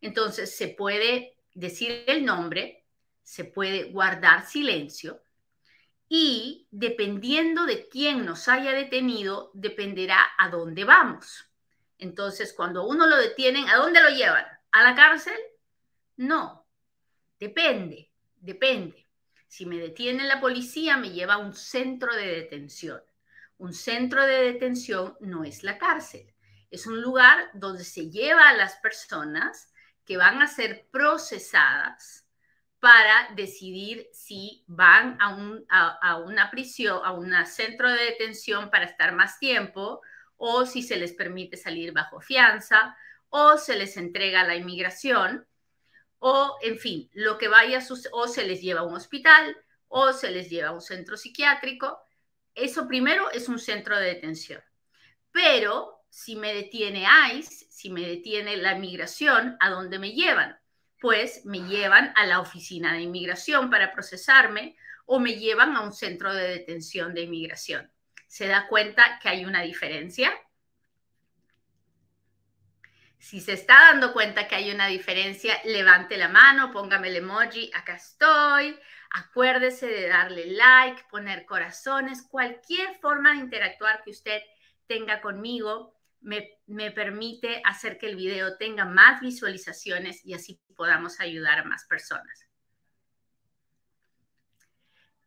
Entonces 0.00 0.56
se 0.56 0.68
puede 0.68 1.36
decir 1.54 2.04
el 2.06 2.24
nombre, 2.24 2.84
se 3.22 3.44
puede 3.44 3.84
guardar 3.84 4.46
silencio 4.46 5.22
y 6.12 6.66
dependiendo 6.72 7.66
de 7.66 7.88
quién 7.88 8.26
nos 8.26 8.48
haya 8.48 8.72
detenido, 8.72 9.52
dependerá 9.54 10.18
a 10.38 10.48
dónde 10.48 10.82
vamos. 10.82 11.48
Entonces, 11.98 12.52
cuando 12.52 12.84
uno 12.84 13.06
lo 13.06 13.16
detienen, 13.16 13.68
¿a 13.68 13.76
dónde 13.76 14.02
lo 14.02 14.08
llevan? 14.08 14.44
¿A 14.72 14.82
la 14.82 14.96
cárcel? 14.96 15.36
No, 16.16 16.66
depende, 17.38 18.10
depende. 18.36 18.99
Si 19.50 19.66
me 19.66 19.78
detiene 19.78 20.28
la 20.28 20.40
policía, 20.40 20.96
me 20.96 21.10
lleva 21.10 21.34
a 21.34 21.38
un 21.38 21.52
centro 21.52 22.14
de 22.14 22.24
detención. 22.24 23.02
Un 23.58 23.74
centro 23.74 24.24
de 24.24 24.44
detención 24.44 25.16
no 25.18 25.42
es 25.42 25.64
la 25.64 25.76
cárcel, 25.76 26.32
es 26.70 26.86
un 26.86 27.02
lugar 27.02 27.50
donde 27.52 27.82
se 27.82 28.08
lleva 28.08 28.48
a 28.48 28.56
las 28.56 28.76
personas 28.76 29.74
que 30.04 30.16
van 30.16 30.40
a 30.40 30.46
ser 30.46 30.86
procesadas 30.92 32.28
para 32.78 33.34
decidir 33.34 34.06
si 34.12 34.62
van 34.68 35.20
a, 35.20 35.34
un, 35.34 35.66
a, 35.68 36.18
una 36.18 36.48
prisión, 36.52 37.00
a 37.04 37.10
un 37.10 37.34
centro 37.44 37.90
de 37.90 38.04
detención 38.04 38.70
para 38.70 38.84
estar 38.84 39.12
más 39.12 39.40
tiempo, 39.40 40.00
o 40.36 40.64
si 40.64 40.80
se 40.80 40.96
les 40.96 41.12
permite 41.12 41.56
salir 41.56 41.92
bajo 41.92 42.20
fianza, 42.20 42.96
o 43.30 43.58
se 43.58 43.76
les 43.76 43.96
entrega 43.96 44.44
la 44.44 44.54
inmigración, 44.54 45.44
o 46.20 46.56
en 46.62 46.78
fin, 46.78 47.10
lo 47.12 47.36
que 47.36 47.48
vaya, 47.48 47.80
o 48.12 48.28
se 48.28 48.46
les 48.46 48.62
lleva 48.62 48.80
a 48.80 48.84
un 48.84 48.94
hospital, 48.94 49.56
o 49.88 50.12
se 50.12 50.30
les 50.30 50.48
lleva 50.48 50.68
a 50.68 50.72
un 50.72 50.80
centro 50.80 51.16
psiquiátrico. 51.16 51.98
Eso 52.54 52.86
primero 52.86 53.30
es 53.32 53.48
un 53.48 53.58
centro 53.58 53.98
de 53.98 54.06
detención. 54.06 54.62
Pero 55.32 56.04
si 56.08 56.36
me 56.36 56.54
detiene 56.54 57.06
ICE, 57.34 57.66
si 57.68 57.90
me 57.90 58.06
detiene 58.06 58.56
la 58.56 58.76
inmigración, 58.76 59.56
¿a 59.60 59.70
dónde 59.70 59.98
me 59.98 60.12
llevan? 60.12 60.60
pues 61.00 61.46
me 61.46 61.60
llevan 61.60 62.12
a 62.14 62.26
la 62.26 62.40
oficina 62.40 62.92
de 62.92 63.00
inmigración 63.00 63.70
para 63.70 63.92
procesarme 63.92 64.76
o 65.06 65.18
me 65.18 65.36
llevan 65.36 65.74
a 65.74 65.80
un 65.80 65.92
centro 65.92 66.32
de 66.32 66.46
detención 66.48 67.14
de 67.14 67.22
inmigración. 67.22 67.90
¿Se 68.28 68.46
da 68.46 68.68
cuenta 68.68 69.18
que 69.20 69.30
hay 69.30 69.44
una 69.44 69.62
diferencia? 69.62 70.30
Si 73.20 73.40
se 73.40 73.52
está 73.52 73.74
dando 73.92 74.12
cuenta 74.12 74.48
que 74.48 74.56
hay 74.56 74.70
una 74.72 74.86
diferencia, 74.86 75.60
levante 75.64 76.16
la 76.16 76.28
mano, 76.28 76.72
póngame 76.72 77.08
el 77.08 77.16
emoji, 77.16 77.70
acá 77.74 77.94
estoy. 77.94 78.76
Acuérdese 79.10 79.86
de 79.86 80.08
darle 80.08 80.46
like, 80.46 81.04
poner 81.10 81.44
corazones, 81.44 82.22
cualquier 82.22 82.96
forma 82.96 83.32
de 83.32 83.38
interactuar 83.38 84.02
que 84.02 84.10
usted 84.10 84.40
tenga 84.86 85.20
conmigo 85.20 85.94
me, 86.20 86.90
permite 86.90 87.62
hacer 87.64 87.98
que 87.98 88.06
el 88.06 88.16
video 88.16 88.56
tenga 88.56 88.84
más 88.84 89.20
visualizaciones 89.20 90.24
y 90.24 90.34
así 90.34 90.60
podamos 90.74 91.20
ayudar 91.20 91.58
a 91.58 91.64
más 91.64 91.84
personas. 91.84 92.49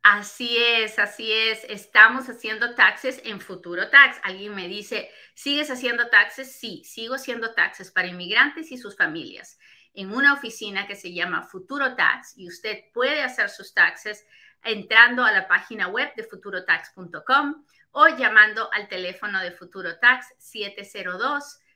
Así 0.04 0.58
es, 0.58 1.00
así 1.00 1.32
es. 1.32 1.64
Estamos 1.70 2.30
haciendo 2.30 2.76
taxes 2.76 3.22
en 3.24 3.40
Futuro 3.40 3.90
Tax. 3.90 4.18
Alguien 4.24 4.54
me 4.54 4.68
dice, 4.68 5.10
¿sigues 5.34 5.72
haciendo 5.72 6.10
taxes? 6.10 6.56
Sí, 6.56 6.84
sigo 6.84 7.16
haciendo 7.16 7.54
taxes 7.54 7.90
para 7.90 8.10
inmigrantes 8.10 8.72
y 8.72 8.78
sus 8.78 8.98
familias 8.98 9.58
en 9.94 10.12
una 10.12 10.34
oficina 10.34 10.88
que 10.88 10.96
se 10.96 11.14
llama 11.14 11.44
Futuro 11.44 11.96
Tax 11.96 12.34
y 12.38 12.48
usted 12.48 12.86
puede 12.94 13.22
hacer 13.22 13.50
sus 13.50 13.74
taxes 13.74 14.26
entrando 14.64 15.24
a 15.24 15.32
la 15.32 15.48
página 15.48 15.88
web 15.88 16.14
de 16.16 16.24
futurotax.com 16.24 17.66
o 17.92 18.08
llamando 18.10 18.72
al 18.74 18.88
teléfono 18.88 19.40
de 19.40 19.52
Futuro 19.52 20.00
Tax 20.00 20.34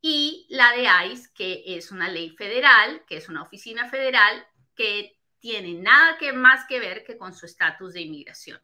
y 0.01 0.45
la 0.49 0.71
de 0.73 0.87
ICE, 1.11 1.33
que 1.33 1.63
es 1.65 1.91
una 1.91 2.09
ley 2.09 2.29
federal, 2.29 3.03
que 3.07 3.17
es 3.17 3.27
una 3.27 3.41
oficina 3.41 3.89
federal 3.89 4.45
que 4.75 5.19
tiene 5.39 5.73
nada 5.73 6.17
que 6.19 6.31
más 6.31 6.65
que 6.67 6.79
ver 6.79 7.03
que 7.03 7.17
con 7.17 7.33
su 7.33 7.47
estatus 7.47 7.93
de 7.93 8.01
inmigración. 8.01 8.61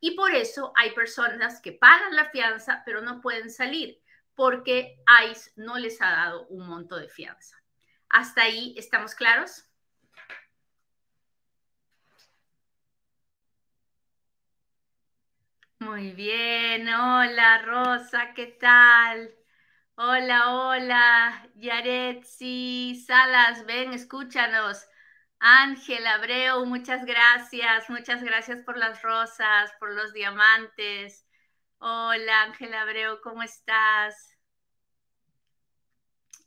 Y 0.00 0.16
por 0.16 0.32
eso 0.34 0.72
hay 0.74 0.90
personas 0.90 1.60
que 1.60 1.70
pagan 1.70 2.16
la 2.16 2.30
fianza, 2.30 2.82
pero 2.84 3.00
no 3.00 3.20
pueden 3.20 3.50
salir 3.50 4.00
porque 4.34 4.96
ICE 5.30 5.52
no 5.56 5.78
les 5.78 6.02
ha 6.02 6.10
dado 6.10 6.48
un 6.48 6.66
monto 6.66 6.96
de 6.96 7.08
fianza. 7.08 7.61
¿Hasta 8.12 8.42
ahí 8.42 8.74
estamos 8.78 9.16
claros? 9.16 9.64
Muy 15.80 16.12
bien, 16.12 16.88
hola 16.88 17.60
Rosa, 17.62 18.32
¿qué 18.34 18.46
tal? 18.60 19.34
Hola, 19.96 20.52
hola, 20.54 21.48
Yaretsi, 21.56 23.02
Salas, 23.06 23.66
ven, 23.66 23.92
escúchanos. 23.92 24.86
Ángel 25.40 26.06
Abreu, 26.06 26.64
muchas 26.66 27.04
gracias, 27.06 27.90
muchas 27.90 28.22
gracias 28.24 28.62
por 28.64 28.78
las 28.78 29.02
rosas, 29.02 29.72
por 29.80 29.92
los 29.94 30.12
diamantes. 30.14 31.26
Hola, 31.78 32.42
Ángel 32.44 32.74
Abreu, 32.74 33.20
¿cómo 33.22 33.42
estás? 33.44 34.31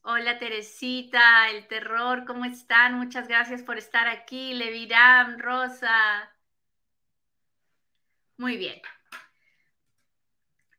Hola, 0.07 0.37
Teresita, 0.37 1.49
el 1.49 1.67
terror, 1.67 2.25
¿cómo 2.25 2.45
están? 2.45 2.93
Muchas 2.93 3.27
gracias 3.27 3.63
por 3.63 3.79
estar 3.79 4.07
aquí. 4.07 4.53
Leviram, 4.53 5.39
Rosa. 5.39 6.31
Muy 8.37 8.55
bien. 8.57 8.79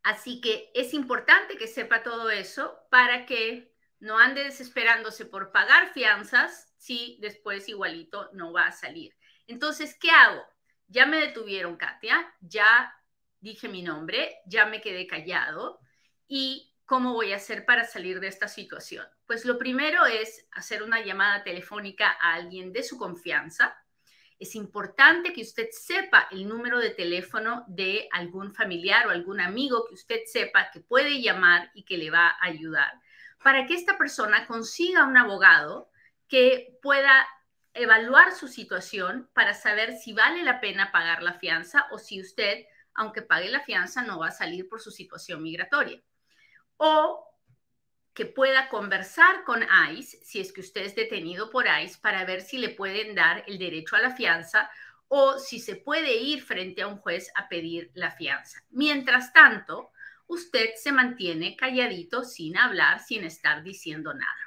Así 0.04 0.40
que 0.40 0.70
es 0.76 0.94
importante 0.94 1.56
que 1.56 1.66
sepa 1.66 2.04
todo 2.04 2.30
eso 2.30 2.78
para 2.88 3.26
que 3.26 3.74
no 3.98 4.16
ande 4.16 4.44
desesperándose 4.44 5.26
por 5.26 5.50
pagar 5.50 5.92
fianzas 5.92 6.72
si 6.76 7.18
después 7.20 7.68
igualito 7.68 8.30
no 8.32 8.52
va 8.52 8.68
a 8.68 8.72
salir. 8.72 9.16
Entonces, 9.48 9.96
¿qué 10.00 10.12
hago? 10.12 10.40
Ya 10.86 11.04
me 11.04 11.16
detuvieron, 11.16 11.76
Katia, 11.76 12.32
ya 12.38 12.94
dije 13.40 13.68
mi 13.68 13.82
nombre, 13.82 14.36
ya 14.46 14.66
me 14.66 14.80
quedé 14.80 15.08
callado 15.08 15.80
y 16.28 16.75
¿cómo 16.86 17.12
voy 17.12 17.32
a 17.32 17.36
hacer 17.36 17.66
para 17.66 17.84
salir 17.84 18.20
de 18.20 18.28
esta 18.28 18.48
situación? 18.48 19.06
Pues 19.26 19.44
lo 19.44 19.58
primero 19.58 20.06
es 20.06 20.46
hacer 20.52 20.82
una 20.82 21.04
llamada 21.04 21.44
telefónica 21.44 22.16
a 22.20 22.34
alguien 22.34 22.72
de 22.72 22.82
su 22.82 22.96
confianza. 22.96 23.76
Es 24.38 24.54
importante 24.54 25.32
que 25.32 25.42
usted 25.42 25.68
sepa 25.70 26.28
el 26.30 26.48
número 26.48 26.78
de 26.78 26.90
teléfono 26.90 27.64
de 27.68 28.08
algún 28.12 28.54
familiar 28.54 29.06
o 29.06 29.10
algún 29.10 29.40
amigo 29.40 29.86
que 29.86 29.94
usted 29.94 30.20
sepa 30.26 30.70
que 30.70 30.80
puede 30.80 31.20
llamar 31.20 31.70
y 31.74 31.84
que 31.84 31.98
le 31.98 32.10
va 32.10 32.28
a 32.28 32.46
ayudar 32.46 33.00
para 33.42 33.66
que 33.66 33.74
esta 33.74 33.96
persona 33.96 34.46
consiga 34.46 35.04
un 35.04 35.16
abogado 35.16 35.90
que 36.28 36.76
pueda 36.82 37.26
evaluar 37.74 38.32
su 38.32 38.48
situación 38.48 39.30
para 39.34 39.54
saber 39.54 39.96
si 39.96 40.12
vale 40.12 40.42
la 40.42 40.60
pena 40.60 40.90
pagar 40.90 41.22
la 41.22 41.34
fianza 41.34 41.86
o 41.90 41.98
si 41.98 42.20
usted, 42.20 42.64
aunque 42.94 43.22
pague 43.22 43.48
la 43.48 43.60
fianza, 43.60 44.02
no 44.02 44.18
va 44.18 44.28
a 44.28 44.32
salir 44.32 44.68
por 44.68 44.80
su 44.80 44.90
situación 44.90 45.42
migratoria. 45.42 46.02
O 46.76 47.26
que 48.12 48.24
pueda 48.24 48.68
conversar 48.70 49.44
con 49.44 49.62
ICE, 49.90 50.18
si 50.24 50.40
es 50.40 50.52
que 50.52 50.62
usted 50.62 50.82
es 50.82 50.96
detenido 50.96 51.50
por 51.50 51.66
ICE, 51.66 51.98
para 52.00 52.24
ver 52.24 52.40
si 52.40 52.56
le 52.58 52.70
pueden 52.70 53.14
dar 53.14 53.44
el 53.46 53.58
derecho 53.58 53.94
a 53.94 54.00
la 54.00 54.10
fianza 54.10 54.70
o 55.08 55.38
si 55.38 55.60
se 55.60 55.76
puede 55.76 56.16
ir 56.16 56.42
frente 56.42 56.82
a 56.82 56.86
un 56.86 56.96
juez 56.96 57.30
a 57.34 57.48
pedir 57.48 57.90
la 57.94 58.10
fianza. 58.10 58.62
Mientras 58.70 59.32
tanto, 59.32 59.90
usted 60.26 60.70
se 60.76 60.92
mantiene 60.92 61.56
calladito, 61.56 62.24
sin 62.24 62.56
hablar, 62.56 63.00
sin 63.00 63.24
estar 63.24 63.62
diciendo 63.62 64.12
nada. 64.14 64.46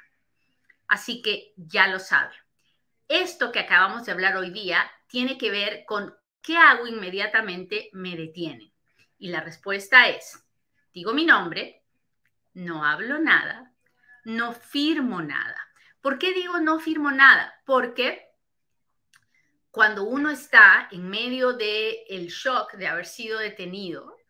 Así 0.88 1.22
que 1.22 1.52
ya 1.56 1.86
lo 1.86 2.00
sabe. 2.00 2.34
Esto 3.08 3.52
que 3.52 3.60
acabamos 3.60 4.04
de 4.04 4.12
hablar 4.12 4.36
hoy 4.36 4.50
día 4.50 4.90
tiene 5.06 5.38
que 5.38 5.50
ver 5.50 5.84
con 5.86 6.14
qué 6.42 6.56
hago 6.56 6.86
inmediatamente 6.86 7.88
me 7.92 8.16
detiene. 8.16 8.72
Y 9.18 9.28
la 9.28 9.40
respuesta 9.40 10.08
es, 10.08 10.44
digo 10.92 11.12
mi 11.12 11.24
nombre, 11.24 11.79
no 12.54 12.84
hablo 12.84 13.18
nada, 13.18 13.72
no 14.24 14.52
firmo 14.52 15.22
nada. 15.22 15.56
¿Por 16.00 16.18
qué 16.18 16.32
digo 16.32 16.60
no 16.60 16.78
firmo 16.80 17.10
nada? 17.10 17.54
Porque 17.64 18.28
cuando 19.70 20.04
uno 20.04 20.30
está 20.30 20.88
en 20.90 21.08
medio 21.08 21.52
del 21.52 21.96
el 22.08 22.28
shock 22.28 22.74
de 22.74 22.88
haber 22.88 23.06
sido 23.06 23.38
detenido, 23.38 24.20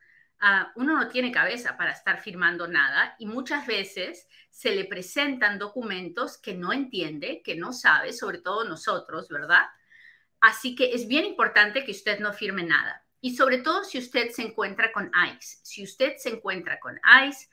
Ah, 0.42 0.72
uno 0.76 0.96
no 0.96 1.08
tiene 1.08 1.30
cabeza 1.30 1.76
para 1.76 1.92
estar 1.92 2.18
firmando 2.18 2.66
nada 2.66 3.14
y 3.18 3.26
muchas 3.26 3.66
veces 3.66 4.26
se 4.48 4.74
le 4.74 4.86
presentan 4.86 5.58
documentos 5.58 6.38
que 6.38 6.54
no 6.54 6.72
entiende, 6.72 7.42
que 7.44 7.56
no 7.56 7.74
sabe, 7.74 8.14
sobre 8.14 8.38
todo 8.38 8.64
nosotros, 8.64 9.28
¿verdad? 9.28 9.66
Así 10.40 10.74
que 10.74 10.94
es 10.94 11.06
bien 11.06 11.26
importante 11.26 11.84
que 11.84 11.90
usted 11.90 12.20
no 12.20 12.32
firme 12.32 12.62
nada. 12.62 13.04
Y 13.20 13.36
sobre 13.36 13.58
todo 13.58 13.84
si 13.84 13.98
usted 13.98 14.30
se 14.30 14.40
encuentra 14.40 14.92
con 14.92 15.10
ICE. 15.14 15.58
Si 15.62 15.84
usted 15.84 16.14
se 16.16 16.30
encuentra 16.30 16.80
con 16.80 16.98
ICE, 17.28 17.50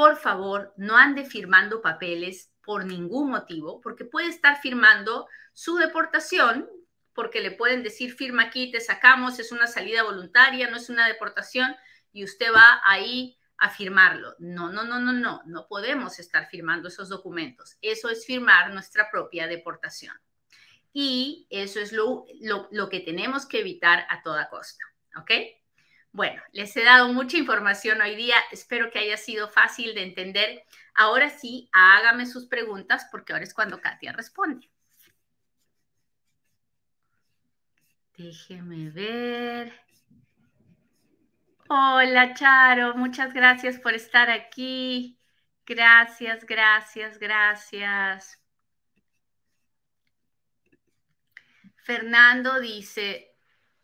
por 0.00 0.16
favor, 0.16 0.72
no 0.78 0.96
ande 0.96 1.26
firmando 1.26 1.82
papeles 1.82 2.50
por 2.64 2.86
ningún 2.86 3.28
motivo, 3.28 3.82
porque 3.82 4.06
puede 4.06 4.28
estar 4.28 4.58
firmando 4.58 5.28
su 5.52 5.76
deportación, 5.76 6.66
porque 7.12 7.42
le 7.42 7.50
pueden 7.50 7.82
decir 7.82 8.14
firma 8.14 8.44
aquí, 8.44 8.70
te 8.70 8.80
sacamos, 8.80 9.38
es 9.38 9.52
una 9.52 9.66
salida 9.66 10.02
voluntaria, 10.02 10.70
no 10.70 10.78
es 10.78 10.88
una 10.88 11.06
deportación 11.06 11.76
y 12.14 12.24
usted 12.24 12.46
va 12.50 12.80
ahí 12.86 13.36
a 13.58 13.68
firmarlo. 13.68 14.34
No, 14.38 14.72
no, 14.72 14.84
no, 14.84 15.00
no, 15.00 15.12
no, 15.12 15.42
no 15.44 15.66
podemos 15.68 16.18
estar 16.18 16.48
firmando 16.48 16.88
esos 16.88 17.10
documentos. 17.10 17.76
Eso 17.82 18.08
es 18.08 18.24
firmar 18.24 18.72
nuestra 18.72 19.10
propia 19.10 19.48
deportación. 19.48 20.16
Y 20.94 21.46
eso 21.50 21.78
es 21.78 21.92
lo, 21.92 22.24
lo, 22.70 22.88
que 22.88 23.00
tenemos 23.00 23.44
que 23.44 23.60
evitar 23.60 24.06
a 24.08 24.22
toda 24.22 24.48
costa. 24.48 24.82
¿Ok? 25.18 25.30
Bueno, 26.12 26.42
les 26.52 26.76
he 26.76 26.82
dado 26.82 27.12
mucha 27.12 27.36
información 27.36 28.00
hoy 28.00 28.16
día. 28.16 28.36
Espero 28.50 28.90
que 28.90 28.98
haya 28.98 29.16
sido 29.16 29.48
fácil 29.48 29.94
de 29.94 30.02
entender. 30.02 30.64
Ahora 30.94 31.30
sí, 31.30 31.68
hágame 31.72 32.26
sus 32.26 32.46
preguntas 32.46 33.06
porque 33.10 33.32
ahora 33.32 33.44
es 33.44 33.54
cuando 33.54 33.80
Katia 33.80 34.12
responde. 34.12 34.68
Déjeme 38.16 38.90
ver. 38.90 39.72
Hola, 41.68 42.34
Charo, 42.34 42.96
muchas 42.96 43.32
gracias 43.32 43.78
por 43.78 43.94
estar 43.94 44.28
aquí. 44.28 45.16
Gracias, 45.64 46.44
gracias, 46.44 47.18
gracias. 47.18 48.42
Fernando 51.76 52.60
dice, 52.60 53.32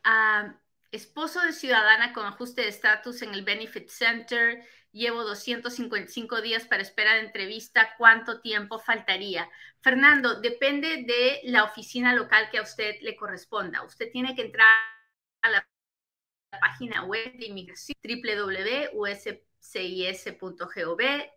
ah, 0.02 0.52
esposo 0.92 1.40
de 1.42 1.52
ciudadana 1.52 2.12
con 2.12 2.26
ajuste 2.26 2.62
de 2.62 2.68
estatus 2.68 3.22
en 3.22 3.34
el 3.34 3.42
Benefit 3.42 3.88
Center, 3.88 4.64
llevo 4.92 5.24
255 5.24 6.40
días 6.40 6.64
para 6.66 6.82
espera 6.82 7.14
de 7.14 7.20
entrevista, 7.20 7.94
¿cuánto 7.98 8.40
tiempo 8.40 8.78
faltaría? 8.78 9.48
Fernando, 9.80 10.40
depende 10.40 11.04
de 11.06 11.40
la 11.44 11.64
oficina 11.64 12.14
local 12.14 12.48
que 12.50 12.58
a 12.58 12.62
usted 12.62 12.96
le 13.02 13.14
corresponda. 13.14 13.82
Usted 13.84 14.10
tiene 14.10 14.34
que 14.34 14.42
entrar 14.42 14.68
a 15.42 15.50
la 15.50 15.68
página 16.60 17.04
web 17.04 17.36
de 17.36 17.46
inmigración 17.46 17.96
www.uscis.gov, 18.02 19.40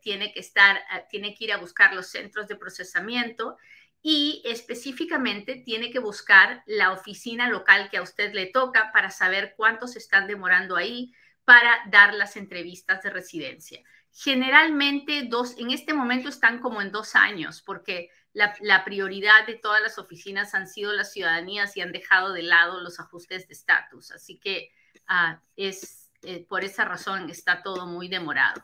tiene 0.01 0.31
que 0.31 0.39
estar, 0.39 0.81
ah, 0.89 1.01
tiene 1.09 1.35
que 1.35 1.43
ir 1.43 1.53
a 1.53 1.57
buscar 1.57 1.93
los 1.93 2.07
centros 2.07 2.47
de 2.47 2.55
procesamiento 2.55 3.57
y 4.01 4.41
específicamente 4.45 5.61
tiene 5.65 5.91
que 5.91 5.99
buscar 5.99 6.63
la 6.65 6.91
oficina 6.93 7.49
local 7.49 7.89
que 7.89 7.97
a 7.97 8.01
usted 8.01 8.33
le 8.33 8.47
toca 8.47 8.91
para 8.93 9.09
saber 9.09 9.53
cuántos 9.57 9.95
están 9.95 10.27
demorando 10.27 10.75
ahí 10.75 11.13
para 11.43 11.79
dar 11.87 12.13
las 12.13 12.37
entrevistas 12.37 13.01
de 13.03 13.09
residencia. 13.09 13.81
Generalmente 14.11 15.23
dos, 15.27 15.55
en 15.57 15.71
este 15.71 15.93
momento 15.93 16.29
están 16.29 16.59
como 16.59 16.81
en 16.81 16.91
dos 16.91 17.15
años, 17.15 17.61
porque 17.61 18.09
la, 18.33 18.85
prioridad 18.85 19.45
de 19.45 19.55
todas 19.55 19.81
las 19.81 19.97
oficinas 19.97 20.55
han 20.55 20.67
sido 20.67 20.93
las 20.93 21.11
ciudadanías 21.11 21.75
y 21.75 21.81
han 21.81 21.91
dejado 21.91 22.33
de 22.33 22.43
lado 22.43 22.79
los 22.79 22.99
ajustes 22.99 23.47
de 23.47 23.53
estatus. 23.53 24.11
Así 24.11 24.39
que 24.39 24.71
Ah, 25.11 25.41
es 25.55 26.11
eh, 26.21 26.45
por 26.47 26.63
esa 26.63 26.85
razón 26.85 27.29
está 27.31 27.63
todo 27.63 27.87
muy 27.87 28.07
demorado. 28.07 28.63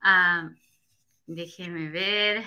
Ah, 0.00 0.50
déjeme 1.26 1.90
ver. 1.90 2.44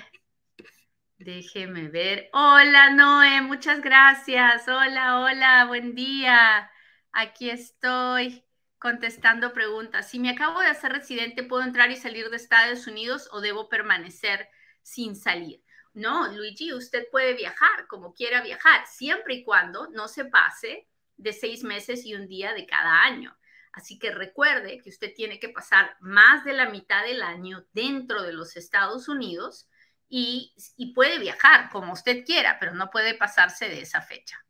Déjeme 1.20 1.90
ver. 1.90 2.30
Hola, 2.32 2.92
Noé, 2.92 3.42
muchas 3.42 3.82
gracias. 3.82 4.66
Hola, 4.70 5.20
hola, 5.20 5.66
buen 5.66 5.94
día. 5.94 6.72
Aquí 7.12 7.50
estoy 7.50 8.46
contestando 8.78 9.52
preguntas. 9.52 10.10
Si 10.10 10.18
me 10.18 10.30
acabo 10.30 10.62
de 10.62 10.68
hacer 10.68 10.94
residente, 10.94 11.44
¿puedo 11.44 11.64
entrar 11.64 11.92
y 11.92 11.98
salir 11.98 12.30
de 12.30 12.38
Estados 12.38 12.88
Unidos 12.88 13.28
o 13.34 13.42
debo 13.42 13.68
permanecer 13.68 14.48
sin 14.82 15.18
salir? 15.18 15.62
No, 15.94 16.32
Luigi, 16.32 16.72
usted 16.72 17.06
puede 17.12 17.34
viajar 17.34 17.88
como 17.90 18.14
quiera 18.14 18.42
viajar, 18.42 18.88
siempre 18.88 19.34
y 19.34 19.44
cuando 19.44 19.90
no 19.90 20.08
se 20.08 20.24
pase 20.24 20.88
de 21.18 21.34
seis 21.34 21.66
meses 21.66 22.06
y 22.06 22.16
un 22.16 22.30
día 22.30 22.54
de 22.54 22.66
cada 22.66 23.04
año. 23.04 23.38
Así 23.74 24.00
que 24.00 24.12
recuerde 24.12 24.80
que 24.82 24.90
usted 24.90 25.14
tiene 25.14 25.38
que 25.38 25.50
pasar 25.50 25.98
más 26.00 26.46
de 26.46 26.54
la 26.54 26.70
mitad 26.70 27.04
del 27.04 27.22
año 27.22 27.66
dentro 27.74 28.24
de 28.24 28.32
los 28.32 28.56
Estados 28.56 29.10
Unidos 29.10 29.68
y, 30.10 30.94
puede 30.96 31.20
viajar 31.20 31.70
como 31.70 31.94
usted 31.94 32.26
quiera, 32.26 32.58
pero 32.60 32.74
no 32.74 32.90
puede 32.90 33.14
pasarse 33.14 33.70
de 33.70 33.82
esa 33.82 34.02
fecha. 34.02 34.44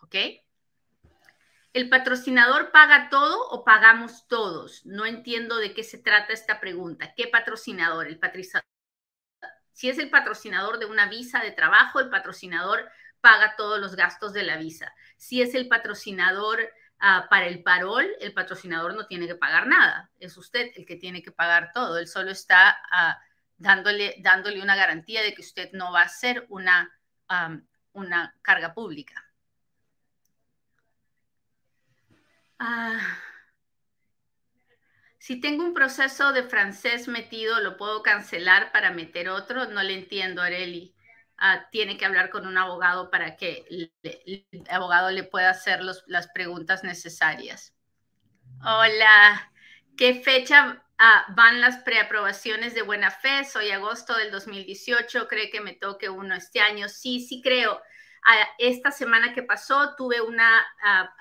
¿Ok? 0.00 0.16
¿El 1.72 1.88
patrocinador 1.88 2.72
paga 2.72 3.08
todo 3.08 3.48
o 3.50 3.64
pagamos 3.64 4.26
todos? 4.26 4.84
No 4.84 5.06
entiendo 5.06 5.58
de 5.58 5.72
qué 5.72 5.84
se 5.84 5.98
trata 5.98 6.32
esta 6.32 6.58
pregunta. 6.58 7.14
¿Qué 7.14 7.28
patrocinador? 7.28 8.08
El 8.08 8.18
patrocinador. 8.18 8.66
Si 9.72 9.88
es 9.88 9.98
el 9.98 10.10
patrocinador 10.10 10.80
de 10.80 10.86
una 10.86 11.08
visa 11.08 11.40
de 11.40 11.52
trabajo, 11.52 12.00
el 12.00 12.10
patrocinador 12.10 12.90
paga 13.20 13.54
todos 13.56 13.78
los 13.78 13.94
gastos 13.94 14.32
de 14.32 14.42
la 14.42 14.56
visa. 14.56 14.92
Si 15.16 15.40
es 15.40 15.54
el 15.54 15.68
patrocinador 15.68 16.68
ah, 16.98 17.28
para 17.30 17.46
el 17.46 17.62
parol, 17.62 18.08
el 18.20 18.34
patrocinador 18.34 18.94
no 18.94 19.06
tiene 19.06 19.28
que 19.28 19.36
pagar 19.36 19.68
nada. 19.68 20.10
Es 20.18 20.36
usted 20.36 20.72
el 20.74 20.84
que 20.84 20.96
tiene 20.96 21.22
que 21.22 21.30
pagar 21.30 21.70
todo. 21.72 21.98
Él 21.98 22.08
solo 22.08 22.30
está 22.30 22.76
ah, 22.90 23.20
dándole, 23.60 24.16
dándole 24.20 24.60
una 24.60 24.74
garantía 24.74 25.22
de 25.22 25.34
que 25.34 25.42
usted 25.42 25.70
no 25.72 25.92
va 25.92 26.02
a 26.02 26.08
ser 26.08 26.46
una, 26.48 26.90
una 27.92 28.34
carga 28.42 28.74
pública. 28.74 29.14
Ah, 32.58 33.18
si 35.18 35.40
tengo 35.40 35.62
un 35.62 35.74
proceso 35.74 36.32
de 36.32 36.42
francés 36.42 37.06
metido, 37.06 37.60
¿lo 37.60 37.76
puedo 37.76 38.02
cancelar 38.02 38.72
para 38.72 38.90
meter 38.90 39.28
otro? 39.28 39.66
No 39.66 39.82
le 39.82 39.94
entiendo, 39.94 40.42
Areli. 40.42 40.94
Ah, 41.36 41.68
tiene 41.70 41.96
que 41.96 42.06
hablar 42.06 42.30
con 42.30 42.46
un 42.46 42.56
abogado 42.56 43.10
para 43.10 43.36
que 43.36 43.64
el, 43.70 44.46
abogado 44.70 45.10
le 45.10 45.24
pueda 45.24 45.50
hacer 45.50 45.80
las 45.82 46.28
preguntas 46.28 46.82
necesarias. 46.82 47.74
Hola, 48.62 49.52
¿qué 49.96 50.20
fecha 50.22 50.82
van 51.28 51.60
las 51.60 51.78
preaprobaciones 51.78 52.74
de 52.74 52.82
buena 52.82 53.10
fe? 53.10 53.44
Soy 53.44 53.70
agosto 53.70 54.16
del 54.16 54.30
2018, 54.30 55.28
¿cree 55.28 55.50
que 55.50 55.60
me 55.60 55.74
toque 55.74 56.08
uno 56.08 56.34
este 56.34 56.60
año? 56.60 56.88
Sí, 56.88 57.20
sí 57.20 57.40
creo 57.42 57.80
esta 58.58 58.90
semana 58.90 59.32
que 59.32 59.42
pasó 59.42 59.94
tuve 59.96 60.20
una 60.20 60.64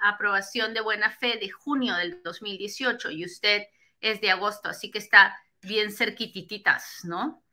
aprobación 0.01 0.73
de 0.73 0.81
buena 0.81 1.09
fe 1.09 1.37
de 1.37 1.49
junio 1.49 1.95
del 1.95 2.21
2018 2.23 3.11
y 3.11 3.25
usted 3.25 3.63
es 4.01 4.21
de 4.21 4.31
agosto, 4.31 4.69
así 4.69 4.91
que 4.91 4.99
está 4.99 5.37
bien 5.61 5.91
cerquitititas, 5.91 7.01
¿no? 7.03 7.43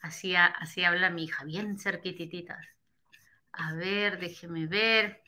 Así, 0.00 0.36
así 0.36 0.84
habla 0.84 1.10
mi 1.10 1.24
hija, 1.24 1.44
bien 1.44 1.78
cerquitititas. 1.78 2.64
A 3.52 3.72
ver, 3.74 4.18
déjeme 4.18 4.66
ver. 4.66 5.23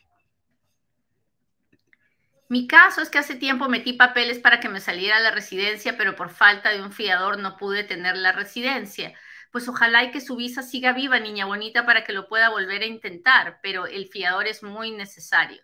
Mi 2.49 2.67
caso 2.67 3.03
es 3.03 3.11
que 3.11 3.19
hace 3.19 3.35
tiempo 3.35 3.69
metí 3.69 3.95
papeles 3.95 4.39
para 4.39 4.61
que 4.61 4.69
me 4.69 4.81
saliera 4.81 5.21
la 5.21 5.31
residencia, 5.33 5.97
pero 5.97 6.17
por 6.17 6.31
falta 6.31 6.71
de 6.71 6.83
un 6.83 6.93
fiador 6.93 7.39
no 7.39 7.57
pude 7.57 7.85
tener 7.85 8.17
la 8.17 8.33
residencia 8.33 9.15
pues 9.57 9.69
ojalá 9.69 10.05
y 10.05 10.11
que 10.11 10.21
su 10.21 10.37
visa 10.37 10.63
siga 10.63 10.93
viva, 10.93 11.19
niña 11.19 11.47
bonita, 11.47 11.87
para 11.87 12.05
que 12.05 12.13
lo 12.13 12.29
pueda 12.29 12.51
volver 12.51 12.83
a 12.83 12.87
intentar, 12.87 13.59
pero 13.63 13.87
el 13.87 14.07
fiador 14.07 14.47
es 14.47 14.63
muy 14.63 14.91
necesario. 14.91 15.63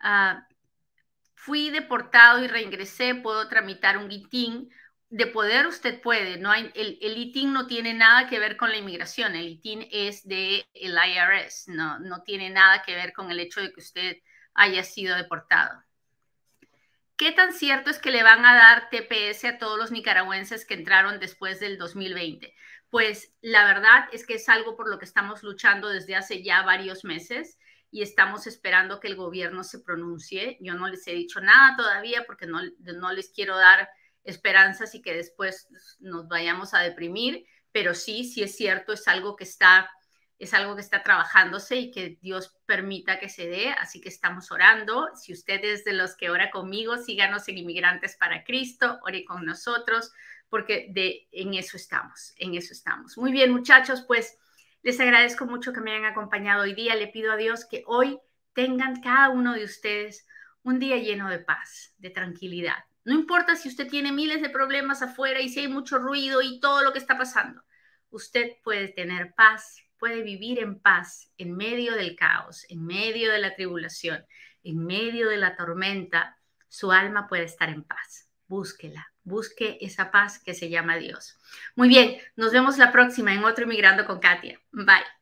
Ah, 0.00 0.48
fui 1.34 1.70
deportado 1.70 2.42
y 2.42 2.48
reingresé, 2.48 3.14
puedo 3.14 3.48
tramitar 3.48 3.98
un 3.98 4.10
ITIN. 4.10 4.70
De 5.10 5.28
poder 5.28 5.68
usted 5.68 6.00
puede, 6.02 6.38
no 6.38 6.50
hay, 6.50 6.72
el, 6.74 6.98
el 7.00 7.16
ITIN 7.16 7.52
no 7.52 7.68
tiene 7.68 7.94
nada 7.94 8.28
que 8.28 8.40
ver 8.40 8.56
con 8.56 8.70
la 8.70 8.78
inmigración, 8.78 9.36
el 9.36 9.46
ITIN 9.46 9.88
es 9.92 10.26
de 10.26 10.66
el 10.74 10.92
IRS, 10.94 11.68
no, 11.68 12.00
no 12.00 12.24
tiene 12.24 12.50
nada 12.50 12.82
que 12.82 12.96
ver 12.96 13.12
con 13.12 13.30
el 13.30 13.38
hecho 13.38 13.60
de 13.60 13.72
que 13.72 13.80
usted 13.80 14.16
haya 14.58 14.84
sido 14.84 15.16
deportado. 15.16 15.82
¿Qué 17.16 17.32
tan 17.32 17.52
cierto 17.52 17.90
es 17.90 17.98
que 17.98 18.12
le 18.12 18.22
van 18.22 18.44
a 18.44 18.54
dar 18.54 18.90
TPS 18.90 19.44
a 19.44 19.58
todos 19.58 19.76
los 19.76 19.90
nicaragüenses 19.90 20.64
que 20.64 20.74
entraron 20.74 21.18
después 21.18 21.58
del 21.58 21.78
2020? 21.78 22.54
pues 22.90 23.34
la 23.42 23.64
verdad 23.64 24.08
es 24.12 24.26
que 24.26 24.34
es 24.34 24.48
algo 24.48 24.76
por 24.76 24.88
lo 24.88 24.98
que 24.98 25.04
estamos 25.04 25.42
luchando 25.42 25.88
desde 25.88 26.16
hace 26.16 26.42
ya 26.42 26.62
varios 26.62 27.04
meses 27.04 27.58
y 27.90 28.02
estamos 28.02 28.46
esperando 28.46 29.00
que 29.00 29.08
el 29.08 29.16
gobierno 29.16 29.64
se 29.64 29.80
pronuncie. 29.80 30.58
Yo 30.60 30.74
no 30.74 30.88
les 30.88 31.06
he 31.06 31.12
dicho 31.12 31.40
nada 31.40 31.76
todavía 31.76 32.24
porque 32.26 32.46
no, 32.46 32.60
no 32.78 33.12
les 33.12 33.30
quiero 33.30 33.56
dar 33.56 33.88
esperanzas 34.24 34.94
y 34.94 35.02
que 35.02 35.14
después 35.14 35.68
nos 36.00 36.28
vayamos 36.28 36.74
a 36.74 36.80
deprimir, 36.80 37.46
pero 37.72 37.94
sí, 37.94 38.24
sí 38.24 38.42
es 38.42 38.56
cierto, 38.56 38.92
es 38.92 39.06
algo 39.08 39.36
que 39.36 39.44
está 39.44 39.90
es 40.38 40.54
algo 40.54 40.76
que 40.76 40.82
está 40.82 41.02
trabajándose 41.02 41.76
y 41.76 41.90
que 41.90 42.18
Dios 42.20 42.56
permita 42.64 43.18
que 43.18 43.28
se 43.28 43.48
dé, 43.48 43.70
así 43.70 44.00
que 44.00 44.08
estamos 44.08 44.52
orando. 44.52 45.08
Si 45.16 45.32
usted 45.32 45.64
es 45.64 45.84
de 45.84 45.92
los 45.92 46.16
que 46.16 46.30
ora 46.30 46.50
conmigo, 46.50 46.96
síganos 46.96 47.48
en 47.48 47.58
Inmigrantes 47.58 48.16
para 48.16 48.44
Cristo, 48.44 48.98
ore 49.02 49.24
con 49.24 49.44
nosotros 49.44 50.12
porque 50.48 50.88
de, 50.90 51.28
en 51.32 51.54
eso 51.54 51.76
estamos, 51.76 52.34
en 52.38 52.54
eso 52.54 52.72
estamos. 52.72 53.18
Muy 53.18 53.32
bien, 53.32 53.52
muchachos, 53.52 54.02
pues 54.06 54.38
les 54.82 54.98
agradezco 55.00 55.44
mucho 55.44 55.72
que 55.72 55.80
me 55.80 55.92
hayan 55.92 56.06
acompañado 56.06 56.62
hoy 56.62 56.74
día. 56.74 56.94
Le 56.94 57.08
pido 57.08 57.32
a 57.32 57.36
Dios 57.36 57.66
que 57.66 57.82
hoy 57.86 58.18
tengan 58.54 59.00
cada 59.00 59.28
uno 59.30 59.54
de 59.54 59.64
ustedes 59.64 60.26
un 60.62 60.78
día 60.78 60.96
lleno 60.96 61.28
de 61.28 61.38
paz, 61.38 61.94
de 61.98 62.10
tranquilidad. 62.10 62.84
No 63.04 63.14
importa 63.14 63.56
si 63.56 63.68
usted 63.68 63.88
tiene 63.88 64.12
miles 64.12 64.42
de 64.42 64.50
problemas 64.50 65.02
afuera 65.02 65.40
y 65.40 65.48
si 65.48 65.60
hay 65.60 65.68
mucho 65.68 65.98
ruido 65.98 66.42
y 66.42 66.60
todo 66.60 66.82
lo 66.82 66.92
que 66.92 66.98
está 66.98 67.16
pasando. 67.16 67.62
Usted 68.10 68.52
puede 68.62 68.88
tener 68.88 69.34
paz, 69.34 69.82
puede 69.98 70.22
vivir 70.22 70.58
en 70.60 70.78
paz 70.78 71.30
en 71.36 71.56
medio 71.56 71.94
del 71.94 72.16
caos, 72.16 72.64
en 72.68 72.84
medio 72.84 73.32
de 73.32 73.38
la 73.38 73.54
tribulación, 73.54 74.24
en 74.62 74.84
medio 74.84 75.28
de 75.28 75.36
la 75.36 75.56
tormenta. 75.56 76.38
Su 76.68 76.92
alma 76.92 77.28
puede 77.28 77.44
estar 77.44 77.68
en 77.68 77.82
paz. 77.82 78.28
Búsquela, 78.46 79.12
busque 79.22 79.78
esa 79.80 80.10
paz 80.10 80.38
que 80.42 80.54
se 80.54 80.70
llama 80.70 80.96
Dios. 80.96 81.36
Muy 81.76 81.88
bien, 81.88 82.18
nos 82.36 82.52
vemos 82.52 82.78
la 82.78 82.92
próxima 82.92 83.34
en 83.34 83.44
otro 83.44 83.64
Inmigrando 83.64 84.06
con 84.06 84.20
Katia. 84.20 84.60
Bye. 84.72 85.17